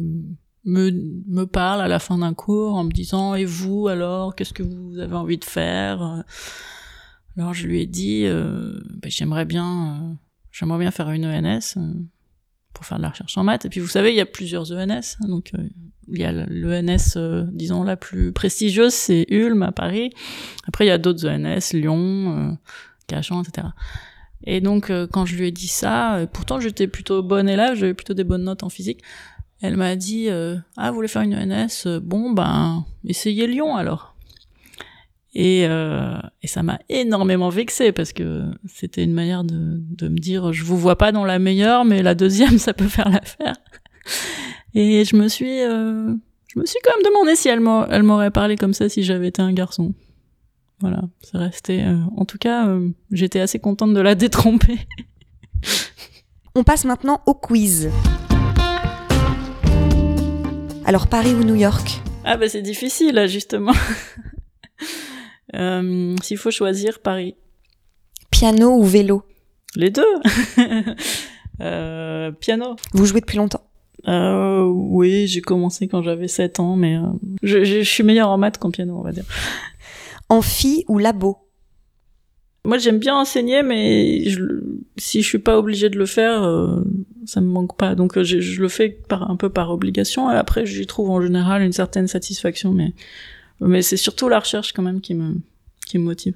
me, 0.66 1.46
parle 1.46 1.82
à 1.82 1.88
la 1.88 2.00
fin 2.00 2.18
d'un 2.18 2.34
cours 2.34 2.74
en 2.74 2.84
me 2.84 2.92
disant 2.92 3.36
et 3.36 3.46
vous 3.46 3.88
alors 3.88 4.36
qu'est-ce 4.36 4.54
que 4.54 4.64
vous 4.64 4.98
avez 4.98 5.16
envie 5.16 5.38
de 5.38 5.46
faire? 5.46 6.24
Alors 7.38 7.54
je 7.54 7.68
lui 7.68 7.82
ai 7.82 7.86
dit 7.86 8.26
ben, 8.26 9.12
j'aimerais 9.12 9.46
bien 9.46 10.18
j'aimerais 10.52 10.80
bien 10.80 10.92
faire 10.92 11.12
une 11.12 11.26
ENS 11.26 11.78
pour 12.78 12.86
faire 12.86 13.00
de 13.00 13.04
la 13.04 13.10
recherche 13.10 13.38
en 13.38 13.44
maths. 13.44 13.66
Et 13.66 13.70
puis 13.70 13.80
vous 13.80 13.88
savez 13.88 14.12
il 14.12 14.16
y 14.16 14.22
a 14.22 14.26
plusieurs 14.26 14.72
ENS 14.72 15.18
hein, 15.20 15.28
donc 15.28 15.52
euh, 15.58 15.68
il 16.10 16.20
y 16.20 16.24
a 16.24 16.32
l'ENS 16.32 17.18
euh, 17.18 17.44
disons 17.52 17.84
la 17.84 17.98
plus 17.98 18.32
prestigieuse 18.32 18.94
c'est 18.94 19.26
Ulm 19.30 19.64
à 19.64 19.72
Paris. 19.72 20.12
Après 20.68 20.86
il 20.86 20.90
y 20.90 20.92
a 20.92 21.00
d'autres 21.00 21.28
ENS 21.28 21.74
Lyon 21.74 22.38
euh, 22.38 22.52
Cachan 23.08 23.42
etc 23.42 23.70
et 24.44 24.62
donc 24.62 24.92
euh, 24.92 25.08
quand 25.12 25.26
je 25.26 25.36
lui 25.36 25.48
ai 25.48 25.52
dit 25.52 25.68
ça 25.68 26.28
pourtant 26.32 26.60
j'étais 26.60 26.88
plutôt 26.88 27.24
bonne 27.24 27.50
élève 27.50 27.76
j'avais 27.76 27.96
plutôt 27.96 28.14
des 28.14 28.24
bonnes 28.24 28.44
notes 28.44 28.62
en 28.62 28.70
physique 28.70 29.02
elle 29.62 29.76
m'a 29.76 29.96
dit 29.96 30.30
ah 30.30 30.90
vous 30.90 30.96
voulez 30.96 31.08
faire 31.08 31.24
une 31.24 31.36
ENS 31.36 32.00
bon 32.00 32.32
ben 32.32 32.86
essayez 33.04 33.48
Lyon 33.48 33.76
alors 33.76 34.16
et, 35.34 35.66
euh, 35.68 36.18
et 36.42 36.48
ça 36.48 36.64
m'a 36.64 36.80
énormément 36.90 37.50
vexée 37.50 37.92
parce 37.92 38.12
que 38.14 38.44
c'était 38.68 39.04
une 39.04 39.14
manière 39.14 39.44
de, 39.44 39.78
de 39.80 40.08
me 40.08 40.18
dire 40.18 40.52
je 40.54 40.64
vous 40.64 40.78
vois 40.78 40.98
pas 40.98 41.12
dans 41.12 41.26
la 41.26 41.38
meilleure 41.40 41.86
mais 41.86 42.02
la 42.02 42.16
deuxième 42.16 42.58
ça 42.58 42.74
peut 42.74 42.88
faire 42.88 43.10
l'affaire. 43.10 43.56
Et 44.74 45.06
je 45.06 45.16
me 45.16 45.28
suis 45.28 45.62
euh, 45.62 46.14
je 46.48 46.60
me 46.60 46.66
suis 46.66 46.80
quand 46.84 46.92
même 46.96 47.06
demandé 47.06 47.36
si 47.36 47.50
elle 47.50 47.60
m'a- 47.60 47.88
elle 47.92 48.04
m'aurait 48.04 48.32
parlé 48.32 48.56
comme 48.56 48.74
ça 48.74 48.90
si 48.90 49.04
j'avais 49.04 49.28
été 49.28 49.42
un 49.42 49.54
garçon. 49.54 49.94
Voilà 50.80 51.02
c'est 51.22 51.38
resté 51.38 51.84
euh, 51.84 51.98
en 52.16 52.26
tout 52.26 52.38
cas 52.38 52.68
j'étais 53.12 53.40
assez 53.40 53.60
contente 53.60 53.94
de 53.94 54.02
la 54.02 54.16
détromper 54.24 54.78
On 56.56 56.64
passe 56.64 56.86
maintenant 56.86 57.22
au 57.28 57.34
quiz. 57.36 57.90
Alors 60.86 61.08
Paris 61.08 61.34
ou 61.34 61.44
New 61.44 61.56
York? 61.56 62.02
Ah 62.24 62.38
bah 62.38 62.48
c'est 62.50 62.62
difficile 62.62 63.26
justement 63.28 63.74
Euh, 65.56 66.16
s'il 66.22 66.38
faut 66.38 66.52
choisir 66.52 67.00
Paris. 67.00 67.36
Piano 68.32 68.72
ou 68.78 68.84
vélo? 68.84 69.24
Les 69.76 69.90
deux. 69.90 70.04
Euh, 71.60 72.32
piano. 72.34 72.76
Vous 72.94 73.08
jouez 73.08 73.20
depuis 73.20 73.38
longtemps? 73.38 73.68
Euh, 74.08 74.62
oui, 74.62 75.26
j'ai 75.26 75.42
commencé 75.42 75.88
quand 75.88 76.04
j'avais 76.04 76.28
7 76.28 76.60
ans, 76.60 76.76
mais 76.76 77.00
je, 77.42 77.82
suis 77.82 78.04
meilleure 78.04 78.30
en 78.30 78.38
maths 78.38 78.60
qu'en 78.60 78.70
piano, 78.70 78.96
on 78.96 79.02
va 79.02 79.12
dire. 79.12 79.24
Amphi 80.30 80.86
ou 80.88 81.00
labo? 81.00 81.40
Moi, 82.64 82.78
j'aime 82.78 83.00
bien 83.00 83.16
enseigner, 83.16 83.64
mais 83.64 84.30
je, 84.30 84.44
si 84.98 85.24
je 85.24 85.28
suis 85.28 85.40
pas 85.40 85.58
obligée 85.58 85.90
de 85.90 85.98
le 85.98 86.06
faire, 86.06 86.48
ça 87.26 87.42
me 87.42 87.48
manque 87.48 87.76
pas. 87.76 87.96
Donc, 87.96 88.22
je, 88.22 88.40
je 88.40 88.62
le 88.62 88.70
fais 88.70 88.90
par, 88.90 89.32
un 89.32 89.36
peu 89.36 89.50
par 89.50 89.72
obligation, 89.72 90.30
et 90.30 90.36
après, 90.36 90.68
j'y 90.68 90.86
trouve 90.86 91.10
en 91.10 91.24
général 91.24 91.64
une 91.64 91.74
certaine 91.74 92.06
satisfaction, 92.06 92.72
mais, 92.72 92.94
mais 93.62 93.82
c'est 93.82 93.98
surtout 93.98 94.30
la 94.30 94.40
recherche 94.40 94.74
quand 94.74 94.84
même 94.84 95.02
qui 95.02 95.14
me, 95.14 95.36
qui 95.86 95.98
me 95.98 96.04
motive. 96.04 96.36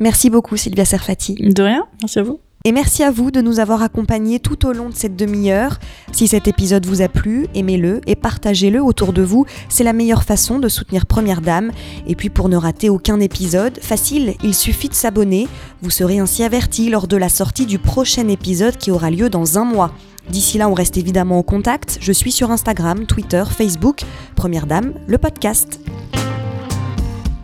Merci 0.00 0.30
beaucoup 0.30 0.56
Sylvia 0.56 0.84
Serfati. 0.84 1.34
De 1.34 1.62
rien, 1.62 1.86
merci 2.00 2.18
à 2.18 2.22
vous. 2.22 2.40
Et 2.64 2.72
merci 2.72 3.04
à 3.04 3.10
vous 3.12 3.30
de 3.30 3.40
nous 3.40 3.60
avoir 3.60 3.82
accompagnés 3.82 4.40
tout 4.40 4.66
au 4.66 4.72
long 4.72 4.88
de 4.88 4.94
cette 4.94 5.14
demi-heure. 5.14 5.78
Si 6.12 6.26
cet 6.26 6.48
épisode 6.48 6.86
vous 6.86 7.02
a 7.02 7.08
plu, 7.08 7.46
aimez-le 7.54 8.00
et 8.06 8.16
partagez-le 8.16 8.82
autour 8.82 9.12
de 9.12 9.22
vous. 9.22 9.46
C'est 9.68 9.84
la 9.84 9.92
meilleure 9.92 10.24
façon 10.24 10.58
de 10.58 10.68
soutenir 10.68 11.06
Première 11.06 11.40
Dame. 11.40 11.70
Et 12.06 12.16
puis 12.16 12.30
pour 12.30 12.48
ne 12.48 12.56
rater 12.56 12.90
aucun 12.90 13.20
épisode, 13.20 13.78
facile, 13.80 14.34
il 14.42 14.54
suffit 14.54 14.88
de 14.88 14.94
s'abonner. 14.94 15.46
Vous 15.82 15.90
serez 15.90 16.18
ainsi 16.18 16.42
averti 16.42 16.90
lors 16.90 17.06
de 17.06 17.16
la 17.16 17.28
sortie 17.28 17.64
du 17.64 17.78
prochain 17.78 18.26
épisode 18.26 18.76
qui 18.76 18.90
aura 18.90 19.10
lieu 19.10 19.30
dans 19.30 19.56
un 19.56 19.64
mois. 19.64 19.92
D'ici 20.28 20.58
là, 20.58 20.68
on 20.68 20.74
reste 20.74 20.96
évidemment 20.96 21.38
en 21.38 21.42
contact. 21.44 21.98
Je 22.00 22.12
suis 22.12 22.32
sur 22.32 22.50
Instagram, 22.50 23.06
Twitter, 23.06 23.44
Facebook. 23.48 24.02
Première 24.34 24.66
Dame, 24.66 24.94
le 25.06 25.16
podcast. 25.16 25.80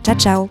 Ciao, 0.05 0.15
ciao. 0.17 0.51